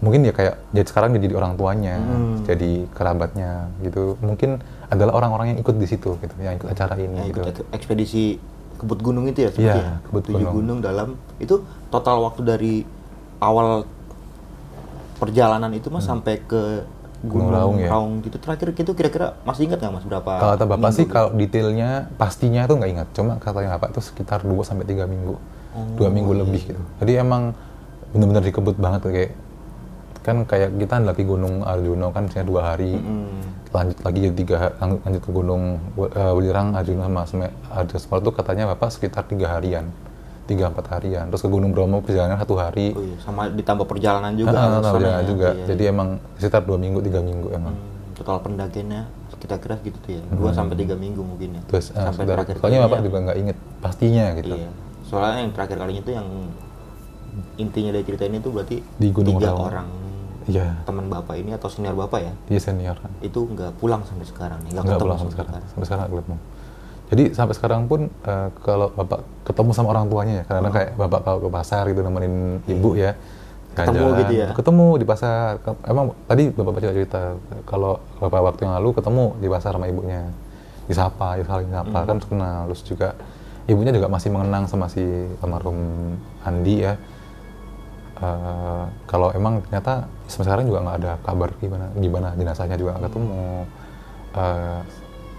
[0.00, 2.36] mungkin ya kayak jadi sekarang jadi orang tuanya, Hmm.
[2.42, 4.16] jadi kerabatnya gitu.
[4.18, 4.50] Mungkin
[4.86, 7.40] adalah orang-orang yang ikut di situ gitu, yang ikut acara ini Yang gitu.
[7.40, 8.24] ikut ek- ekspedisi
[8.76, 9.92] kebut gunung itu ya Iya, seperti ya?
[10.02, 10.54] Kebut tujuh Gunung.
[10.54, 11.54] gunung dalam itu
[11.88, 12.74] total waktu dari
[13.38, 13.84] awal
[15.16, 16.80] perjalanan itu mas sampai ke
[17.20, 18.28] Gunung Gunung Raung ya?
[18.32, 20.32] itu terakhir itu kira-kira masih ingat nggak mas berapa?
[20.40, 21.12] Kalau kata Bapak sih gitu?
[21.12, 23.08] kalau detailnya pastinya tuh nggak ingat.
[23.12, 25.36] Cuma katanya Bapak itu sekitar 2 sampai 3 minggu.
[25.70, 26.82] Oh, dua minggu iya, lebih gitu.
[26.98, 27.54] Jadi emang
[28.10, 29.32] bener-bener dikebut banget kayak
[30.20, 33.40] kan kayak kita lagi Gunung Arjuna kan misalnya dua hari, Hmm.
[33.72, 37.24] lanjut lagi jadi tiga lanjut ke Gunung uh, Welirang Arjuna sama
[37.72, 39.88] Arjuna tuh katanya Bapak sekitar tiga harian,
[40.50, 41.30] tiga empat harian.
[41.30, 42.90] Terus ke Gunung Bromo perjalanan satu hari.
[42.90, 44.50] Oh iya, sama ditambah perjalanan juga.
[44.50, 45.30] Ah, ke ah, sana perjalanan ya.
[45.30, 45.48] juga.
[45.54, 45.92] Iya, Jadi iya.
[45.94, 47.74] emang sekitar dua minggu tiga minggu emang.
[47.78, 49.02] Hmm, total pendakiannya
[49.40, 51.62] kita kira gitu tuh ya, dua sampai tiga minggu mungkin ya.
[51.62, 51.70] Hmm.
[51.70, 54.54] Terus uh, sampai saudara- terakhir soalnya Bapak juga nggak inget pastinya gitu.
[54.58, 54.70] Iya.
[55.06, 56.28] Soalnya yang terakhir kalinya itu yang
[57.56, 59.66] intinya dari cerita ini tuh berarti Di Gunung tiga Raung.
[59.70, 59.88] orang
[60.50, 64.58] Iya, teman bapak ini atau senior bapak ya dia senior itu nggak pulang sampai sekarang
[64.66, 66.38] nih nggak ketemu pulang sampai sampai sekarang sampai sekarang nggak ketemu
[67.10, 71.20] jadi sampai sekarang pun eh, kalau bapak ketemu sama orang tuanya ya karena kayak bapak
[71.26, 73.18] kalau ke pasar gitu nemenin ibu ya.
[73.70, 74.48] Ketemu jalan-jalan, gitu ya?
[74.54, 75.58] ketemu di pasar.
[75.86, 77.22] Emang tadi bapak juga cerita
[77.66, 80.22] kalau beberapa waktu yang lalu ketemu di pasar sama ibunya.
[80.86, 83.08] Disapa ya saling sapa kan kenal terus juga
[83.66, 85.02] ibunya juga masih mengenang sama si
[85.42, 85.78] almarhum
[86.46, 86.94] Andi ya.
[88.22, 93.10] Eh, kalau emang ternyata sampai sekarang juga nggak ada kabar gimana gimana jenazahnya juga nggak
[93.10, 93.66] ketemu.
[94.30, 94.80] Eh,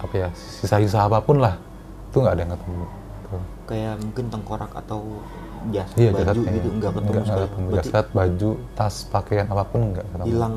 [0.02, 1.56] apa ya sisa-sisa apa pun lah.
[2.10, 2.86] Itu nggak ada yang ketemu.
[3.32, 3.44] Tuh.
[3.72, 5.00] kayak mungkin tengkorak atau
[5.72, 6.52] jas iya baju jasadnya.
[6.52, 7.46] gitu nggak ketemu nggak sekali.
[7.48, 7.68] ketemu.
[7.80, 10.26] Jasad baju tas pakaian apa pun nggak ketemu.
[10.28, 10.56] hilang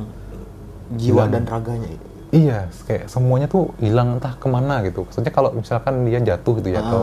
[0.98, 1.30] jiwa Hilang.
[1.30, 1.88] dan raganya.
[1.94, 2.58] Itu iya
[2.90, 5.06] kayak semuanya tuh hilang entah ke mana gitu.
[5.06, 6.88] Maksudnya kalau misalkan dia jatuh gitu ya Ah.
[6.90, 7.02] atau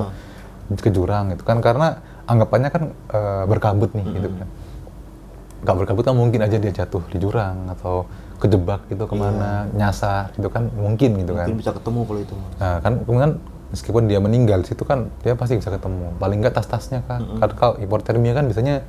[0.72, 4.48] ke jurang gitu kan karena anggapannya kan eh, berkabut nih gitu kan
[5.62, 8.08] nggak berkabut kan mungkin aja dia jatuh di jurang atau
[8.42, 11.48] kejebak gitu ke mana nyasar gitu kan mungkin gitu kan Iya.
[11.48, 12.36] mungkin bisa ketemu kalau itu.
[12.58, 13.32] Nah, kan kemudian
[13.70, 16.18] meskipun dia meninggal di situ kan dia pasti bisa ketemu.
[16.18, 17.22] Paling nggak tas-tasnya kan.
[17.38, 18.82] Karena kalau hipotermia kan biasanya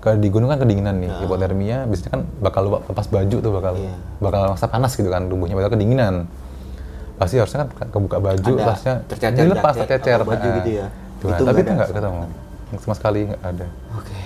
[0.00, 1.12] kalau di gunung kan kedinginan nih.
[1.18, 3.94] Hipotermia biasanya kan bakal lupa lepas baju tuh bakal Iya.
[4.18, 6.24] bakal masa panas gitu kan tubuhnya bakal kedinginan.
[7.14, 10.18] Pasti harusnya kan kebuka baju, Ada tasnya tercecer dilepas tercecer.
[10.20, 10.86] baju Nah, gitu ya.
[11.22, 11.30] kan.
[11.30, 12.22] Itu Tapi itu nggak ketemu.
[12.74, 13.66] Sama sekali nggak ada.
[13.94, 14.16] oke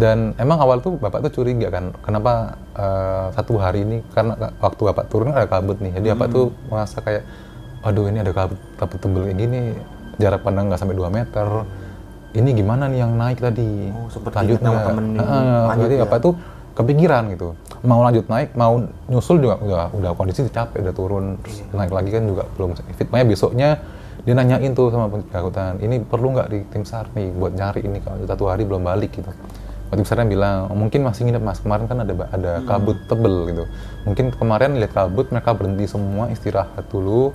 [0.00, 4.80] Dan emang awal tuh bapak tuh curiga kan, kenapa eh, satu hari ini karena waktu
[4.88, 6.72] bapak turun kan ada kabut nih, jadi bapak tuh Hmm.
[6.72, 7.22] merasa kayak,
[7.84, 9.62] aduh ini ada kabut kabut tebel kayak gini,
[10.16, 11.48] jarak pandang nggak sampai 2 meter,
[12.32, 13.92] ini gimana nih yang naik tadi?
[13.92, 14.84] Oh, seperti lanjut nggak?
[14.88, 15.20] temen ini
[15.68, 16.02] lanjut berarti ya?
[16.08, 16.34] bapak tuh
[16.70, 17.48] kepikiran gitu,
[17.84, 18.72] mau lanjut naik, mau
[19.04, 21.76] nyusul juga udah udah kondisi capek udah turun, terus Iya.
[21.76, 23.04] naik lagi kan juga belum fit.
[23.12, 23.68] Makanya besoknya
[24.20, 27.84] dia nanyain tuh sama penjaga hutan, ini perlu nggak di tim SAR nih buat nyari
[27.84, 29.28] ini kalau satu hari belum balik gitu.
[29.90, 32.64] Tim SAR bilang, "Oh, mungkin masih nginep mas, kemarin kan ada ada Hmm.
[32.64, 33.64] kabut tebel gitu.
[34.04, 37.34] Mungkin kemarin lihat kabut, mereka berhenti semua istirahat dulu,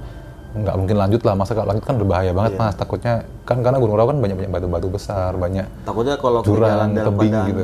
[0.56, 2.62] nggak mungkin lanjut lah, masa kalau lanjut kan berbahaya banget Iya.
[2.62, 6.96] mas, takutnya kan karena Gunung Raung kan banyak banyak batu-batu besar, banyak takutnya kalau Jurang,
[6.96, 7.64] tebing gitu.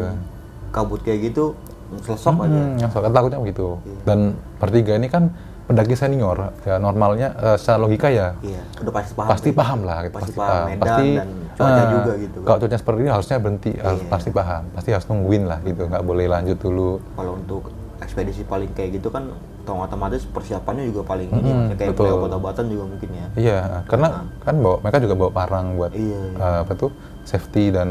[0.69, 1.55] kabut kayak gitu
[2.03, 3.67] selesok aja Hmm, yang soalnya takutnya begitu.
[3.81, 3.95] Iya.
[4.05, 4.19] Dan
[4.59, 5.23] bertiga ini kan
[5.71, 9.55] pendaki senior, ya normalnya eh, secara logika ya iya udah pasti paham pasti ya.
[9.55, 12.99] paham lah gitu, pasti, paham medan pasti dan cuaca eh, juga gitu Kalau cuaca seperti
[12.99, 14.09] ini harusnya berhenti, harus Iya.
[14.09, 16.89] pasti paham, pasti harus nungguin lah gitu, nggak boleh lanjut dulu.
[17.13, 17.63] kalau untuk
[17.97, 19.31] ekspedisi paling kayak gitu kan
[19.63, 22.17] otomatis persiapannya juga paling ini Mm-mm, maksudnya kayak betul.
[22.17, 24.07] obat-obatan juga mungkin ya Iya, karena
[24.41, 26.41] kan bawa mereka juga bawa parang buat Iya, iya.
[26.41, 26.91] eh, apa tuh
[27.23, 27.87] safety dan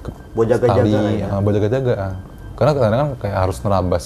[0.00, 1.26] ke- Buat jaga-jaga ya.
[1.38, 1.94] buat jaga-jaga.
[2.52, 4.04] Karena kadang-kadang kan kayak harus nerabas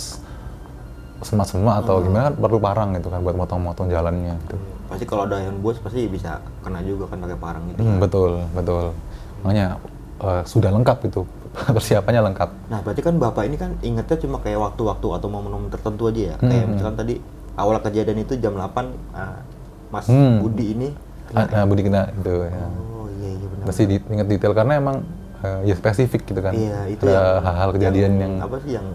[1.23, 4.57] semak-semak atau gimana kan perlu parang gitu kan buat motong-motong jalannya gitu.
[4.87, 8.45] pasti kalau ada yang bos pasti bisa kena juga kan pakai parang gitu Hmm, betul,
[8.53, 8.93] betul.
[9.41, 9.81] Makanya
[10.21, 11.23] eh, sudah lengkap itu
[11.77, 12.51] persiapannya lengkap.
[12.69, 16.37] nah berarti kan bapak ini kan ingetnya cuma kayak waktu-waktu atau momen-momen tertentu aja ya
[16.39, 16.73] kayak Hmm.
[16.73, 17.15] misalkan tadi
[17.53, 19.41] awal kejadian itu jam 8 ah,
[19.89, 20.41] Mas Hmm.
[20.41, 20.89] Budi ini
[21.31, 22.53] Ah, ah, Budi kena itu ya.
[22.53, 24.97] oh iya iya benar Mesti diingat detail karena emang
[25.41, 26.53] eh, ya spesifik gitu kan.
[26.53, 28.87] Iya, itu Ada yang hal-hal kejadian yang, apa sih yang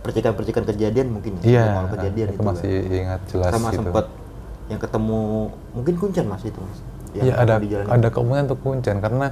[0.00, 2.96] percikan-percikan kejadian mungkin ya, iya awal kejadian itu itu, masih kan.
[2.96, 3.76] ingat jelas sama gitu.
[3.78, 4.06] sempat
[4.66, 5.20] yang ketemu
[5.72, 6.78] mungkin kuncen mas itu mas
[7.10, 9.26] Yang Iya ada di jalan ada kemungkinan untuk kuncen karena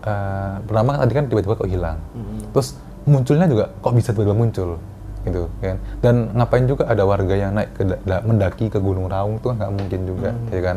[0.00, 1.98] eh, pertama kan tadi kan tiba-tiba kok hilang.
[2.14, 2.40] Mm-mm.
[2.50, 2.68] Terus
[3.02, 4.70] munculnya juga kok bisa tiba-tiba muncul
[5.20, 9.04] gitu kan dan ngapain juga ada warga yang naik ke da- da- mendaki ke Gunung
[9.04, 10.48] Raung itu kan nggak mungkin juga Hmm.
[10.48, 10.76] ya kan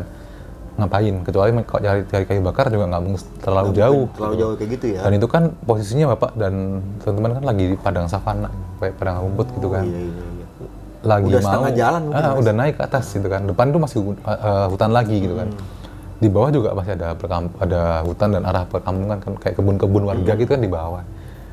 [0.74, 4.42] ngapain kecuali kalau cari, cari kayu bakar juga nggak mungkin terlalu jauh terlalu gitu.
[4.42, 6.54] jauh kayak gitu ya dan itu kan posisinya bapak dan
[6.98, 10.46] teman-teman kan lagi di padang savana kayak padang rumput gitu kan iya, iya, iya.
[11.04, 13.98] lagi Udah mau setengah jalan ah, udah naik ke atas gitu kan depan tuh masih
[14.02, 16.22] uh, hutan lagi gitu kan Hmm.
[16.22, 20.32] di bawah juga masih ada perkamp- ada hutan dan arah perkampungan kan kayak kebun-kebun warga
[20.32, 20.40] Hmm.
[20.40, 21.02] gitu kan di bawah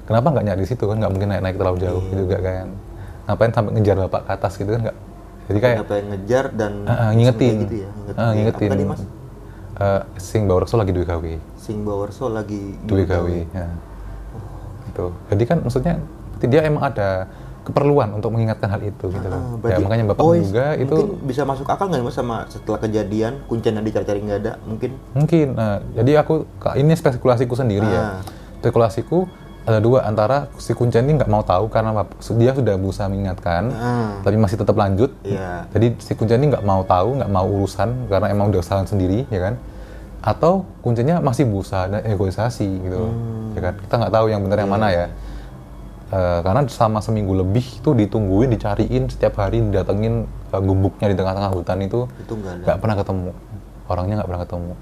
[0.04, 2.16] kenapa nggak nyari di situ kan nggak mungkin naik naik terlalu jauh Iya.
[2.16, 2.66] juga kan
[3.22, 4.98] ngapain sampai ngejar bapak ke atas gitu kan nggak
[5.52, 7.56] jadi kayak apa yang ngejar dan ah, ah, ngingetin.
[7.68, 7.90] gitu ya?
[8.16, 8.68] Ah, ngingetin.
[8.70, 9.02] apa tadi mas?
[9.82, 13.68] Eh, sing Bawarso lagi duwe gawe Sing Bawarso lagi duwe gawe ya.
[14.88, 15.06] gitu.
[15.32, 15.94] Jadi kan maksudnya
[16.42, 17.30] dia emang ada
[17.62, 21.46] keperluan untuk mengingatkan hal itu gitu loh Ah, ya makanya bapak oh, juga itu bisa
[21.46, 24.98] masuk akal nggak mas sama setelah kejadian kuncen yang dicari-cari nggak ada mungkin?
[25.14, 25.48] Mungkin.
[25.54, 27.94] Nah, jadi aku ini spekulasiku sendiri Ah.
[27.94, 28.04] ya.
[28.62, 29.30] Spekulasiku
[29.62, 31.94] ada dua antara si Kuncen ini nggak mau tahu karena
[32.36, 34.18] dia sudah berusaha mengingatkan, Ah.
[34.26, 35.14] tapi masih tetap lanjut.
[35.22, 35.70] Iya.
[35.70, 39.30] Jadi si Kuncen ini nggak mau tahu, nggak mau urusan karena emang udah kesalahan sendiri,
[39.30, 39.54] ya kan?
[40.22, 43.54] Atau kuncinya masih berusaha dan egoisasi gitu, Hmm.
[43.54, 43.74] ya kan?
[43.82, 45.06] Kita nggak tahu yang benar yang mana ya.
[46.12, 51.52] Eh, karena selama seminggu lebih itu ditungguin, dicariin setiap hari, didatengin eh, gubuknya di tengah-tengah
[51.56, 52.04] hutan itu
[52.66, 53.30] nggak pernah ketemu
[53.88, 54.74] orangnya nggak pernah ketemu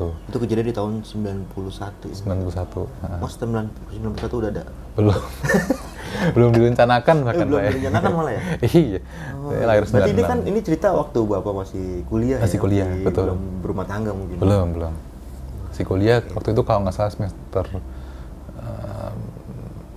[0.00, 1.52] gitu itu kejadian di tahun 91
[2.02, 2.14] ya.
[2.16, 3.76] 91 Nah, mas 91
[4.32, 4.64] udah ada
[4.96, 5.20] belum
[6.34, 7.68] belum direncanakan eh, bahkan belum saya.
[7.70, 8.42] direncanakan malah ya
[8.72, 9.00] iya
[9.42, 10.26] saya lahir berarti ini 96.
[10.26, 12.62] kan ini cerita waktu bapak masih kuliah Masih ya?
[12.62, 13.24] kuliah, betul.
[13.26, 14.92] belum berumah tangga mungkin belum belum
[15.70, 17.64] si kuliah waktu itu kalau nggak salah semester
[18.56, 19.12] eh,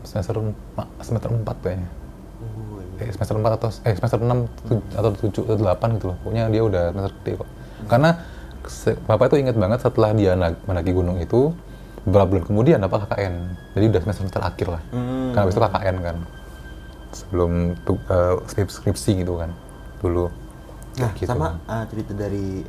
[0.03, 1.89] semester empat- semester 4 kayaknya
[2.43, 6.17] Oh, eh, semester 4 atau eh semester 6 tu- atau 7 atau 8 gitu loh.
[6.19, 7.49] Pokoknya dia udah semester gede kok.
[7.85, 8.09] Karena
[9.03, 11.51] Bapak itu ingat banget setelah dia na- mendaki gunung itu
[12.03, 13.35] beberapa bulan kemudian Bapak KKN.
[13.73, 14.81] Jadi udah semester semester akhir lah.
[14.89, 15.31] Hmm.
[15.31, 16.17] Karena habis itu KKN kan.
[17.11, 17.51] Sebelum
[17.85, 19.51] eh, skrip- skripsi gitu kan.
[19.99, 20.25] Dulu.
[20.93, 21.25] Nah, gitu.
[21.25, 22.61] sama uh, cerita dari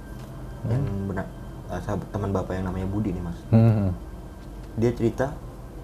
[0.65, 1.29] yang benar
[1.69, 3.37] uh, sahabat teman bapak yang namanya Budi nih mas.
[3.51, 3.93] Hmm.
[4.75, 5.29] Dia cerita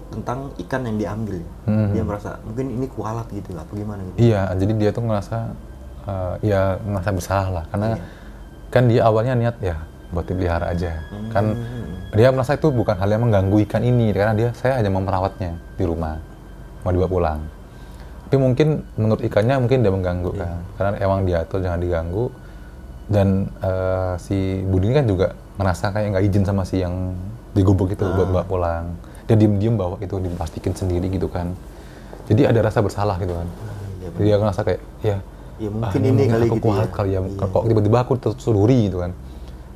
[0.09, 1.39] tentang ikan yang diambil.
[1.63, 1.93] Hmm.
[1.93, 4.17] Dia merasa mungkin ini kualat gitu apa gimana gitu.
[4.19, 5.37] Iya, jadi dia tuh ngerasa
[6.01, 8.03] eh, ya ngerasa bersalah lah karena Iya.
[8.67, 9.77] kan dia awalnya niat ya
[10.11, 11.01] buat dipelihara aja.
[11.29, 12.11] Kan Hmm.
[12.11, 15.55] dia merasa itu bukan hal yang mengganggu ikan ini karena dia saya hanya mau merawatnya
[15.73, 16.19] di rumah
[16.81, 17.39] mau dibawa pulang.
[18.25, 20.39] Tapi mungkin menurut ikannya mungkin dia mengganggu Iya.
[20.41, 22.25] kan karena emang diatur jangan diganggu
[23.07, 27.15] dan eh, si Budi ini kan juga ngerasa kayak nggak izin sama si yang
[27.51, 28.33] digubuk itu buat Ah.
[28.33, 28.85] bawa pulang.
[29.23, 31.51] Dia diem-diem bawa itu dipastikin sendiri gitu kan.
[32.25, 33.47] Jadi ada rasa bersalah gitu kan.
[33.97, 35.17] iya, Jadi dia ngerasa kayak ya
[35.61, 36.89] Ya, ah, mungkin ini kali aku gitu kuat ya.
[36.89, 37.19] kali ya.
[37.21, 37.45] Iya.
[37.45, 39.11] Kok tiba-tiba aku tersuduri gitu kan.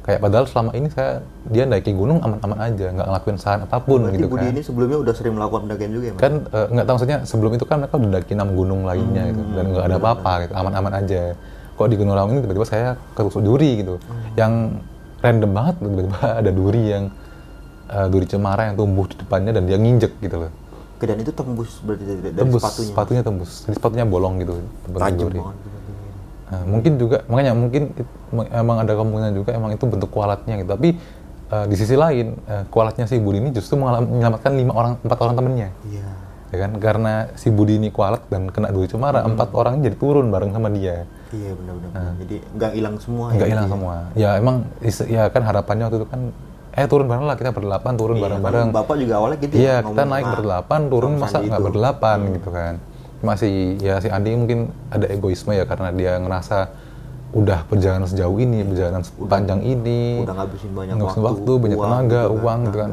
[0.06, 4.06] Kayak padahal selama ini saya dia naiki gunung aman-aman aja, nggak ngelakuin kesalahan apa pun
[4.06, 4.54] Berarti gitu Budi kan.
[4.54, 6.22] ini sebelumnya udah sering melakukan pendakian juga ya mas?
[6.22, 9.42] Kan eh, nggak tahu maksudnya sebelum itu kan mereka udah daki enam gunung lainnya gitu
[9.42, 11.22] Hmm, dan nggak ada apa-apa gitu, aman-aman aja.
[11.76, 12.88] Kok di Gunung Raung ini tiba-tiba saya
[13.18, 13.98] ketusuk duri gitu.
[13.98, 14.38] Hmm.
[14.38, 14.54] Yang
[15.26, 17.04] random banget tiba-tiba ada duri yang
[17.90, 20.54] eh, duri cemara yang tumbuh di depannya dan dia nginjek gitu loh.
[20.96, 23.20] Oke, dan itu tembus berarti dari, dari Tembus sepatunya.
[23.20, 23.26] Mas?
[23.26, 23.52] tembus.
[23.68, 24.54] Jadi sepatunya bolong gitu.
[24.96, 25.58] Tajam banget.
[26.56, 27.92] Nah, mungkin juga makanya mungkin
[28.48, 30.72] emang ada kemungkinan juga emang itu bentuk kualatnya gitu.
[30.72, 30.90] Tapi
[31.52, 35.36] eh, di sisi lain eh, kualatnya si Budi ini justru menyelamatkan lima orang empat orang
[35.36, 35.70] temennya.
[35.84, 36.08] Iya.
[36.54, 40.32] Ya kan karena si Budi ini kualat dan kena duri cemara empat orang jadi turun
[40.32, 41.04] bareng sama dia.
[41.36, 42.16] Iya benar-benar.
[42.24, 43.26] Jadi nggak hilang semua.
[43.36, 43.72] Nggak ya, hilang ya.
[43.76, 43.96] semua.
[44.16, 44.56] Ya emang
[45.12, 46.22] ya kan harapannya waktu itu kan
[46.76, 48.68] eh turun bareng lah kita berdelapan turun Iya, bareng-bareng.
[48.72, 51.62] kan Bapak juga awalnya gitu Iya, ya, kita ngomong naik sama berdelapan, turun masa nggak
[51.64, 52.34] berdelapan Hmm.
[52.36, 52.74] gitu kan.
[53.20, 54.60] Masih ya si Andi mungkin
[54.92, 56.70] ada egoisme ya karena dia ngerasa
[57.36, 61.90] udah perjalanan sejauh ini, perjalanan sepanjang ini, Udah ngabisin banyak ngabisin waktu, waktu, banyak uang
[61.90, 62.44] tenaga, gitu kan.
[62.44, 62.92] uang gitu kan.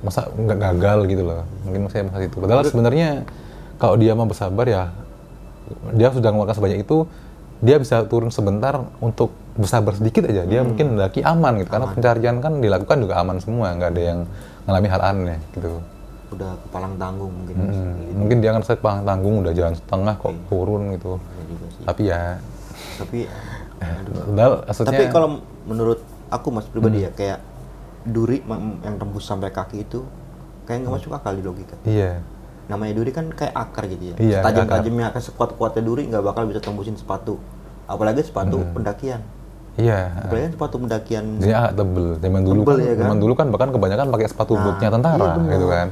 [0.00, 1.42] Masa nggak gagal gitu loh.
[1.64, 2.36] Mungkin saya masa itu.
[2.40, 3.08] Padahal sebenarnya
[3.76, 4.82] kalau dia mau bersabar ya
[5.92, 7.04] dia sudah mengeluarkan sebanyak itu,
[7.58, 10.46] dia bisa turun sebentar untuk bersabar sedikit aja.
[10.46, 10.72] Dia Hmm.
[10.72, 14.18] mungkin mendaki aman gitu karena pencarian kan dilakukan juga aman semua, nggak ada yang
[14.64, 15.68] mengalami hal aneh gitu.
[16.28, 17.54] Udah kepalang tanggung mungkin.
[17.56, 21.12] Hmm, mungkin dia ngerasa pang tanggung udah jalan setengah kok turun gitu.
[21.16, 21.82] Ya juga sih.
[21.84, 22.22] Tapi ya,
[22.98, 23.18] Tapi
[24.26, 25.28] padahal maksudnya tapi kalau
[25.64, 27.38] menurut aku mas pribadi ya kayak
[28.02, 28.42] duri
[28.80, 30.02] yang tembus sampai kaki itu
[30.64, 31.78] kayak nggak masuk akal di logika.
[31.84, 32.18] iya,
[32.66, 34.16] Namanya duri kan kayak akar gitu ya.
[34.16, 37.38] Iya, Tajam-tajamnya akar sekuat kuatnya duri nggak bakal bisa tembusin sepatu.
[37.86, 39.22] Apalagi sepatu pendakian.
[39.76, 40.10] iya.
[40.18, 41.24] Apalagi kan sepatu pendakian.
[41.38, 42.06] Jadi agak tebel.
[42.18, 42.98] Zaman dulu Tebel kan, ya kan?
[42.98, 45.52] zaman dulu kan bahkan kebanyakan pakai sepatu Nah, bootnya tentara iya bener.
[45.52, 45.86] gitu kan.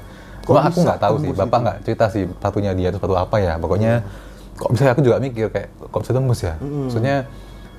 [0.45, 3.36] Kok Cuma aku nggak tahu sih, bapak nggak cerita sih sepatunya dia itu sepatu apa
[3.40, 3.57] ya.
[3.57, 4.05] Pokoknya
[4.55, 6.55] kok bisa aku juga mikir kayak kok bisa tembus ya.
[6.61, 7.16] Maksudnya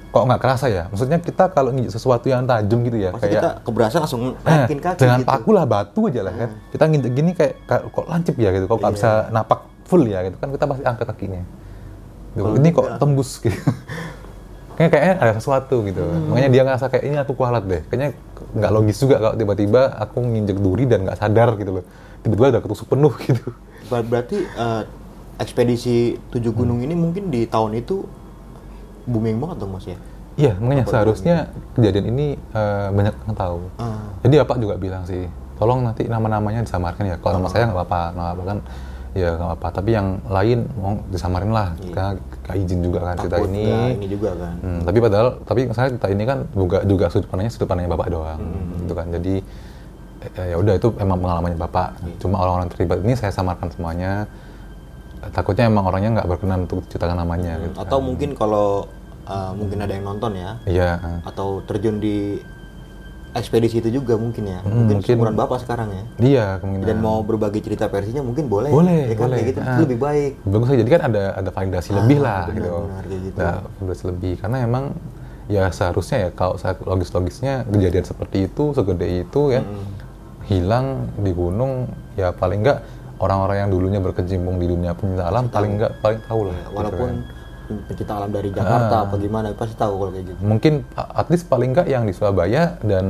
[0.10, 0.84] kok nggak kerasa ya?
[0.90, 4.50] Maksudnya kita kalau nginjek sesuatu yang tajam gitu ya Pasti kayak kita keberasa langsung Eh,
[4.50, 5.30] naikin kaki dengan gitu.
[5.30, 6.50] paku lah batu aja lah kan.
[6.74, 7.54] Kita nginjek gini kayak
[7.94, 8.66] kok lancip ya gitu?
[8.66, 10.20] Kok nggak bisa napak full ya?
[10.26, 11.42] Gitu kan kita pasti angkat kakinya.
[12.34, 13.56] Gitu, ini kok tembus gitu.
[14.76, 16.04] Kayaknya kayaknya ada sesuatu gitu.
[16.34, 17.82] Makanya dia ngerasa kayak ini aku kualat deh.
[17.88, 18.10] Kayaknya
[18.58, 21.86] nggak logis juga kalau tiba-tiba aku nginjek duri dan nggak sadar gitu loh
[22.26, 23.54] tiba-tiba udah ketusuk penuh gitu
[23.86, 24.82] Ber- Berarti eh,
[25.38, 28.02] ekspedisi tujuh gunung ini mungkin di tahun itu
[29.06, 29.98] booming banget dong mas ya?
[30.36, 31.36] Iya, makanya seharusnya
[31.78, 33.60] kejadian ini eh, banyak yang tahu.
[33.78, 34.04] Ah.
[34.26, 37.16] Jadi Bapak juga bilang sih, tolong nanti nama-namanya disamarkan ya.
[37.22, 38.58] Kalau nama saya nggak apa-apa, nama Bapak kan
[39.16, 39.68] ya nggak apa-apa.
[39.80, 43.64] Tapi yang lain mau disamarin lah, karena nggak izin juga kan cerita Takut ini.
[43.64, 44.54] nggak ini juga kan.
[44.60, 48.08] Hmm, tapi padahal, tapi saya cerita ini kan juga juga sudut pandangnya sudut pandangnya Bapak
[48.12, 48.40] doang,
[48.82, 49.08] gitu kan.
[49.14, 49.36] Jadi
[50.34, 51.88] ya udah itu emang pengalamannya Bapak.
[52.18, 54.26] Cuma orang-orang terlibat ini saya samarkan semuanya.
[55.26, 57.58] Takutnya emang orangnya nggak berkenan untuk ceritakan namanya.
[57.60, 57.76] gitu.
[57.76, 58.86] Atau mungkin kalau
[59.24, 60.90] eh, mungkin ada yang nonton ya, Iya.
[60.96, 61.20] eh.
[61.26, 62.38] atau terjun di
[63.34, 64.60] ekspedisi itu juga mungkin ya.
[64.62, 65.12] Hmm, mungkin mungkin.
[65.12, 66.04] seumuran bapak sekarang ya.
[66.18, 66.88] Iya, kemungkinan.
[66.88, 68.70] Dan mau berbagi cerita versinya mungkin boleh.
[68.70, 69.28] boleh, ya kan?
[69.28, 69.36] boleh.
[69.36, 69.68] Kayak gitu, Ah.
[69.68, 70.32] itu lebih baik.
[70.46, 70.68] Bagus.
[70.72, 72.72] Jadi kan ada ada validasi lebih lah benar, gitu.
[72.80, 73.38] benar, gitu.
[73.38, 74.84] Nah, validasi lebih karena emang
[75.46, 76.54] ya seharusnya ya kalau
[76.88, 79.62] logis-logisnya kejadian seperti itu segede itu ya
[80.46, 80.86] hilang
[81.18, 82.80] di gunung ya paling enggak
[83.18, 86.54] orang-orang yang dulunya berkecimpung di dunia pencinta alam paling enggak paling tahu lah.
[86.54, 87.78] Ya, gitu walaupun kan.
[87.90, 90.40] pencinta alam dari Jakarta apa gimana pasti tahu kalau kayak gitu.
[90.40, 93.06] mungkin at least paling enggak yang di Surabaya dan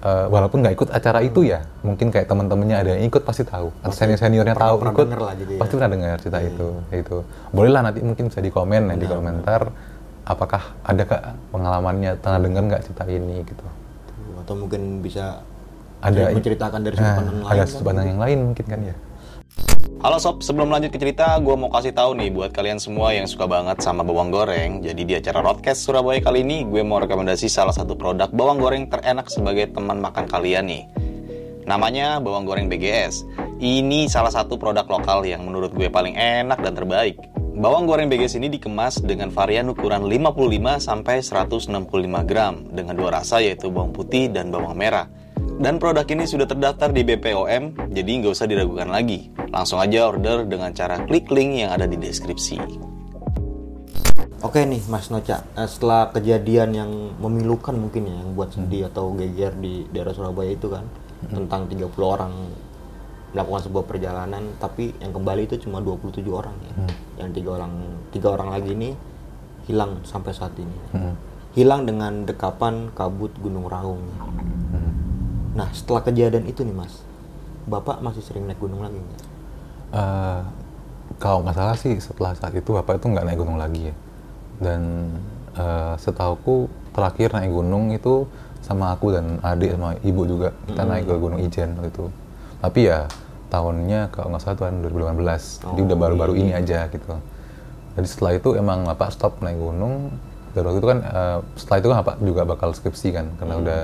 [0.00, 3.68] eh, walaupun nggak ikut acara itu ya mungkin kayak teman-temannya ada yang ikut pasti tahu
[3.82, 5.60] atau senior seniornya pernah- tahu pernah ikut lah gitu ya.
[5.60, 7.16] pasti pernah dengar cerita itu itu
[7.50, 9.60] bolehlah nanti mungkin bisa di komen ya, di komentar
[10.24, 13.64] apakah ada kak pengalamannya pernah dengar nggak cerita ini gitu
[14.38, 15.44] Atau mungkin bisa
[16.02, 17.52] ada menceritakan dari sudut nah, pandang lain.
[17.52, 18.96] ada sudut pandang yang lain mungkin kan ya
[19.98, 23.26] Halo sob, sebelum lanjut ke cerita, gue mau kasih tahu nih buat kalian semua yang
[23.26, 24.78] suka banget sama bawang goreng.
[24.78, 28.86] Jadi di acara Roadcast Surabaya kali ini, gue mau rekomendasi salah satu produk bawang goreng
[28.86, 30.86] terenak sebagai teman makan kalian nih.
[31.66, 33.26] Namanya bawang goreng BGS.
[33.58, 37.18] Ini salah satu produk lokal yang menurut gue paling enak dan terbaik.
[37.58, 41.74] Bawang goreng BGS ini dikemas dengan varian ukuran 55 sampai 165
[42.22, 45.10] gram dengan dua rasa yaitu bawang putih dan bawang merah.
[45.58, 49.34] Dan produk ini sudah terdaftar di BPOM, jadi nggak usah diragukan lagi.
[49.50, 52.62] Langsung aja order dengan cara klik link yang ada di deskripsi.
[54.38, 58.90] Oke nih Mas Noca, eh, setelah kejadian yang memilukan mungkin ya, yang buat sedih Hmm.
[58.94, 60.86] atau geger di daerah Surabaya itu kan,
[61.26, 62.30] tentang 30 orang
[63.34, 66.72] melakukan sebuah perjalanan, tapi yang kembali itu cuma 27 orang ya.
[66.78, 66.92] Hmm.
[67.18, 67.72] Yang tiga orang
[68.14, 68.94] tiga orang lagi ini
[69.66, 70.78] hilang sampai saat ini.
[70.94, 71.18] Hmm.
[71.58, 74.06] Hilang dengan dekapan kabut Gunung Raung.
[74.70, 74.97] Hmm.
[75.58, 77.02] Nah setelah kejadian itu nih Mas,
[77.66, 79.22] Bapak masih sering naik gunung lagi nggak?
[79.98, 80.40] Eh,
[81.18, 83.94] kalau nggak salah sih setelah saat itu bapak itu nggak naik gunung lagi ya.
[84.62, 85.10] Dan
[85.58, 88.30] eh, setauku terakhir naik gunung itu
[88.62, 92.06] sama aku dan adik sama ibu juga kita naik ke Gunung Ijen waktu itu.
[92.58, 93.06] Tapi ya
[93.48, 97.16] tahunnya kalau nggak salah tahun 2018 jadi udah baru-baru ini aja gitu.
[97.96, 100.12] Jadi setelah itu emang bapak stop naik gunung.
[100.52, 103.80] Dan waktu itu kan eh, setelah itu kan bapak juga bakal skripsi kan karena udah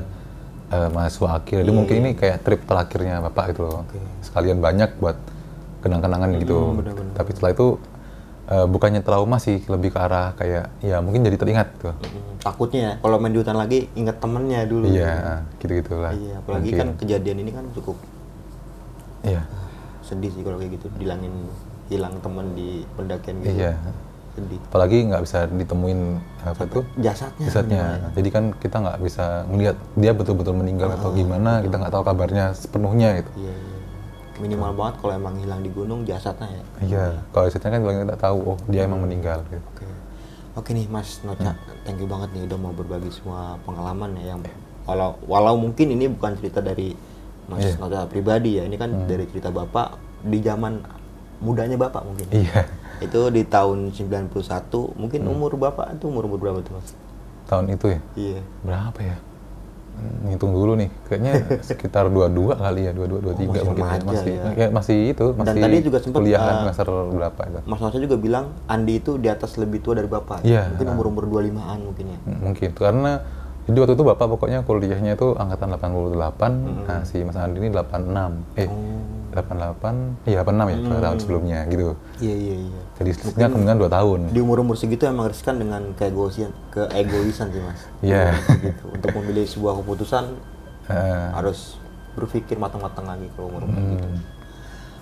[0.74, 1.62] eh, mahasiswa akhir.
[1.62, 3.82] Jadi mungkin ini kayak trip terakhirnya bapak gitu loh.
[4.20, 5.14] Sekalian banyak buat
[5.80, 6.58] kenang-kenangan gitu.
[7.12, 7.76] tapi setelah itu
[8.46, 12.80] eh, bukannya trauma sih lebih ke arah kayak ya mungkin jadi teringat tuh Hmm, takutnya
[12.80, 14.84] ya, kalau main di hutan lagi inget temennya dulu.
[14.84, 16.80] iya gitu gitulah Iya, apalagi Mungkin.
[16.80, 17.96] kan kejadian ini kan cukup
[19.22, 19.44] iya.
[20.00, 21.32] sedih sih kalau kayak gitu dilangin
[21.88, 23.52] hilang teman di pendakian gitu.
[23.54, 23.72] iya
[24.34, 24.58] Sedih.
[24.60, 26.00] apalagi nggak bisa ditemuin
[26.42, 27.44] apa tuh Jasadnya.
[27.44, 32.02] jasadnya jadi kan kita nggak bisa melihat dia betul-betul meninggal atau gimana kita nggak tahu
[32.02, 33.72] kabarnya sepenuhnya gitu Iya, iya.
[34.34, 36.62] Minimal banget kalau emang hilang di gunung jasadnya ya.
[36.82, 39.86] iya kalau jasadnya kan paling kita tahu oh dia emang meninggal gitu Oke.
[40.54, 44.40] Oke nih Mas Noca, thank you banget nih udah mau berbagi semua pengalaman ya yang
[44.84, 46.94] walau walau mungkin ini bukan cerita dari
[47.44, 47.74] Mas Iya.
[47.76, 50.82] Noca pribadi ya, ini kan dari cerita Bapak di zaman
[51.38, 52.26] mudanya Bapak mungkin.
[52.32, 52.66] iya
[53.04, 54.32] Itu di tahun 91,
[54.94, 56.90] mungkin umur Bapak itu umur umur berapa tuh Mas?
[57.44, 58.40] tahun itu ya Iya.
[58.62, 59.16] berapa ya
[59.94, 61.32] Hmm, ngitung dulu nih kayaknya
[61.62, 63.70] sekitar 22 kali ya 22 23 masih mungkin ya.
[63.70, 64.44] remaja masih ya.
[64.50, 68.16] ya, masih itu masih tadi juga sempet, kuliahan uh, semester berapa itu Mas Noca juga
[68.18, 70.42] bilang Andi itu di atas lebih tua dari Bapak.
[70.42, 70.66] Iya.
[70.74, 72.18] Mungkin umur-umur 25-an mungkin ya.
[72.26, 73.12] Hmm, mungkin karena
[73.64, 78.58] jadi waktu itu bapak pokoknya kuliahnya itu angkatan 88 nah si Mas Andi ini 86
[78.58, 78.68] eh
[79.34, 82.82] 88 iya 86 ya pada tahun sebelumnya gitu Iya, iya, iya.
[82.94, 87.80] jadi selisihnya kemungkinan 2 tahun Di umur-umur segitu emang riskan dengan keegoisan, keegoisan sih Mas.
[88.00, 88.38] Iya.
[88.62, 88.84] gitu.
[88.88, 90.24] Untuk memilih sebuah keputusan
[90.84, 91.80] Eh, harus
[92.12, 94.04] berpikir matang-matang lagi kalau umur umur gitu.
[94.04, 94.20] Hmm.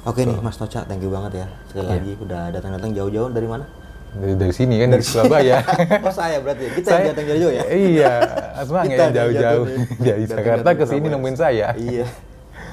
[0.02, 1.92] Oke nih Mas Noca, thank you banget ya sekali Iya.
[1.92, 3.66] lagi udah datang-datang jauh-jauh dari mana?
[4.12, 5.64] dari, dari sini kan dari Surabaya
[6.06, 8.12] oh saya berarti kita Saya- yang datang jauh ya iya
[8.60, 9.64] asma yang yang jauh-jauh
[9.96, 12.04] dari Jakarta ke sini nemuin saya iya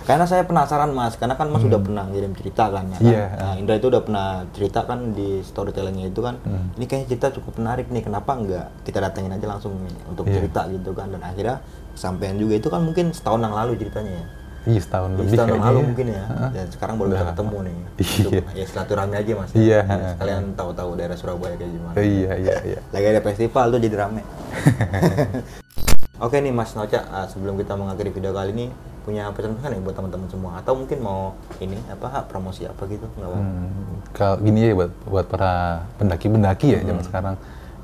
[0.10, 3.00] karena saya penasaran mas karena kan mas sudah pernah ngirim cerita kan ya kan?
[3.00, 3.14] Hmm.
[3.14, 3.26] Iya.
[3.32, 6.74] Nah, Indra itu udah pernah cerita kan di storytellingnya itu kan Hmm.
[6.74, 10.34] ini kayaknya cerita cukup menarik nih kenapa enggak kita datengin aja langsung nih untuk Iya.
[10.36, 11.62] cerita gitu kan dan akhirnya
[11.94, 14.26] sampean juga itu kan mungkin setahun yang lalu ceritanya ya
[14.66, 15.88] iya setahun Ya, lebih setahun yang kayaknya lalu ya.
[15.88, 17.30] mungkin ya dan sekarang baru bisa Udah.
[17.30, 18.26] ketemu nih Iya.
[18.26, 19.80] untuk ya silaturahmi aja mas Iya.
[19.84, 23.96] Ya, sekalian tahu-tahu daerah Surabaya kayak gimana iya iya iya lagi ada festival tuh jadi
[24.00, 24.22] rame
[26.20, 28.66] Oke nih Mas Noca, ah, sebelum kita mengakhiri video kali ini
[29.08, 30.52] punya pesan-pesan ya buat teman-teman semua?
[30.60, 31.32] Atau mungkin mau
[31.64, 33.08] ini apa ah, promosi apa gitu?
[33.16, 33.38] Nggak apa?
[33.40, 33.72] Hmm,
[34.12, 36.88] kalau gini ya buat buat para pendaki-pendaki ya Hmm.
[36.92, 37.36] zaman sekarang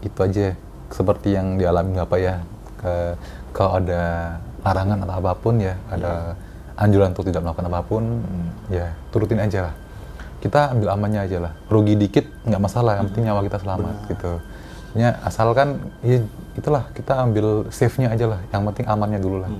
[0.03, 0.45] itu aja
[0.91, 2.35] seperti yang dialami apa ya
[2.75, 2.93] ke
[3.55, 4.03] kalau ada
[4.67, 6.35] larangan atau apa pun ya ada
[6.75, 8.03] anjuran untuk tidak melakukan apa pun
[8.67, 9.73] ya turutin aja lah.
[10.43, 11.55] Kita ambil amannya aja lah.
[11.71, 14.43] Rugi dikit nggak masalah yang penting nyawa kita selamat gitu.
[14.99, 16.19] Ya asalkan ya
[16.55, 18.39] itulah kita ambil safe-nya aja lah.
[18.49, 19.51] Yang penting amannya dulu lah.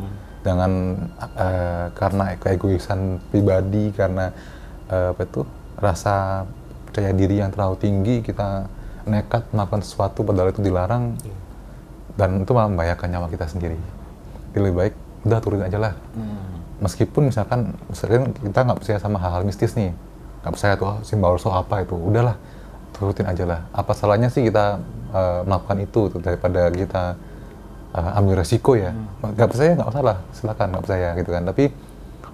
[0.45, 0.71] Jangan
[1.35, 4.31] eh, karena keegoisan pribadi karena
[4.89, 5.41] eh, apa itu
[5.75, 6.47] rasa
[6.87, 8.71] percaya diri yang terlalu tinggi kita
[9.05, 11.13] nekat melakukan sesuatu padahal itu dilarang
[12.15, 13.77] dan itu malah membahayakan nyawa kita sendiri.
[14.55, 14.93] Jadi lebih baik
[15.27, 15.93] udah turutin aja lah.
[16.79, 19.91] Meskipun misalkan misalkan kita nggak percaya sama hal-hal mistis nih
[20.43, 21.97] nggak percaya tuh oh, simbol so apa itu?
[21.97, 22.39] Udahlah
[22.95, 23.59] turutin aja lah.
[23.75, 24.79] Apa salahnya sih kita
[25.15, 27.03] eh, melakukan itu tuh, daripada kita
[27.95, 28.91] eh, ambil resiko ya.
[29.23, 31.43] Nggak percaya nggak masalah silakan nggak percaya gitu kan.
[31.47, 31.63] Tapi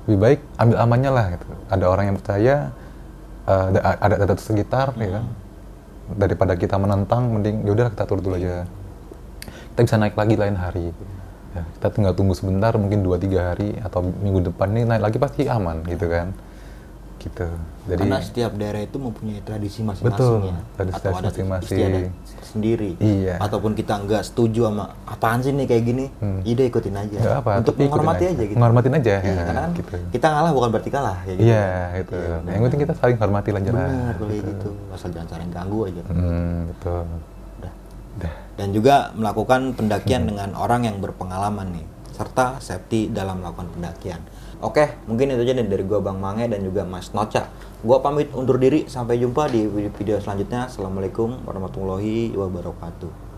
[0.09, 1.45] lebih baik ambil amannya lah gitu.
[1.69, 2.55] Ada orang yang percaya
[3.45, 5.25] eh, ada ada ada sekitar ya kan.
[6.11, 8.65] Daripada kita menentang mending ya udahlah kita turut dulu aja.
[9.71, 10.87] Kita bisa naik lagi lain hari.
[11.51, 15.51] Ya, kita tinggal tunggu sebentar mungkin 2-3 hari atau minggu depan ini naik lagi pasti
[15.51, 16.31] aman gitu kan
[17.21, 17.45] gitu
[17.81, 21.91] jadi Karena setiap daerah itu mempunyai tradisi Betul, masing-masing ya, tradisi atau ada masing-masing.
[22.43, 22.91] sendiri.
[22.97, 23.35] Iya.
[23.39, 26.05] Ataupun kita nggak setuju sama apaan sih nih kayak gini,
[26.43, 27.17] ide ikutin aja.
[27.17, 28.33] Nggak apa, Untuk menghormati aja.
[28.33, 28.57] aja gitu.
[28.57, 29.93] Menghormatin aja, Iya, ya, karena kan gitu.
[30.11, 31.47] kita ngalah bukan berarti kalah kayak gitu.
[31.47, 35.27] iya gitu yang penting kita saling hormati lah aja lah Benar kayak gitu, asal jangan
[35.29, 36.01] saling ganggu aja.
[36.03, 37.03] hmm, betul
[37.57, 37.73] Udah.
[38.19, 38.33] Dah.
[38.55, 44.21] dan juga melakukan pendakian dengan orang yang berpengalaman nih serta safety dalam melakukan pendakian.
[44.61, 47.49] Oke, mungkin itu aja nih dari gua Bang Mange dan juga Mas Noca.
[47.81, 50.69] Gua pamit undur diri sampai jumpa di video selanjutnya.
[50.69, 53.30] Assalamualaikum warahmatullahi wabarakatuh.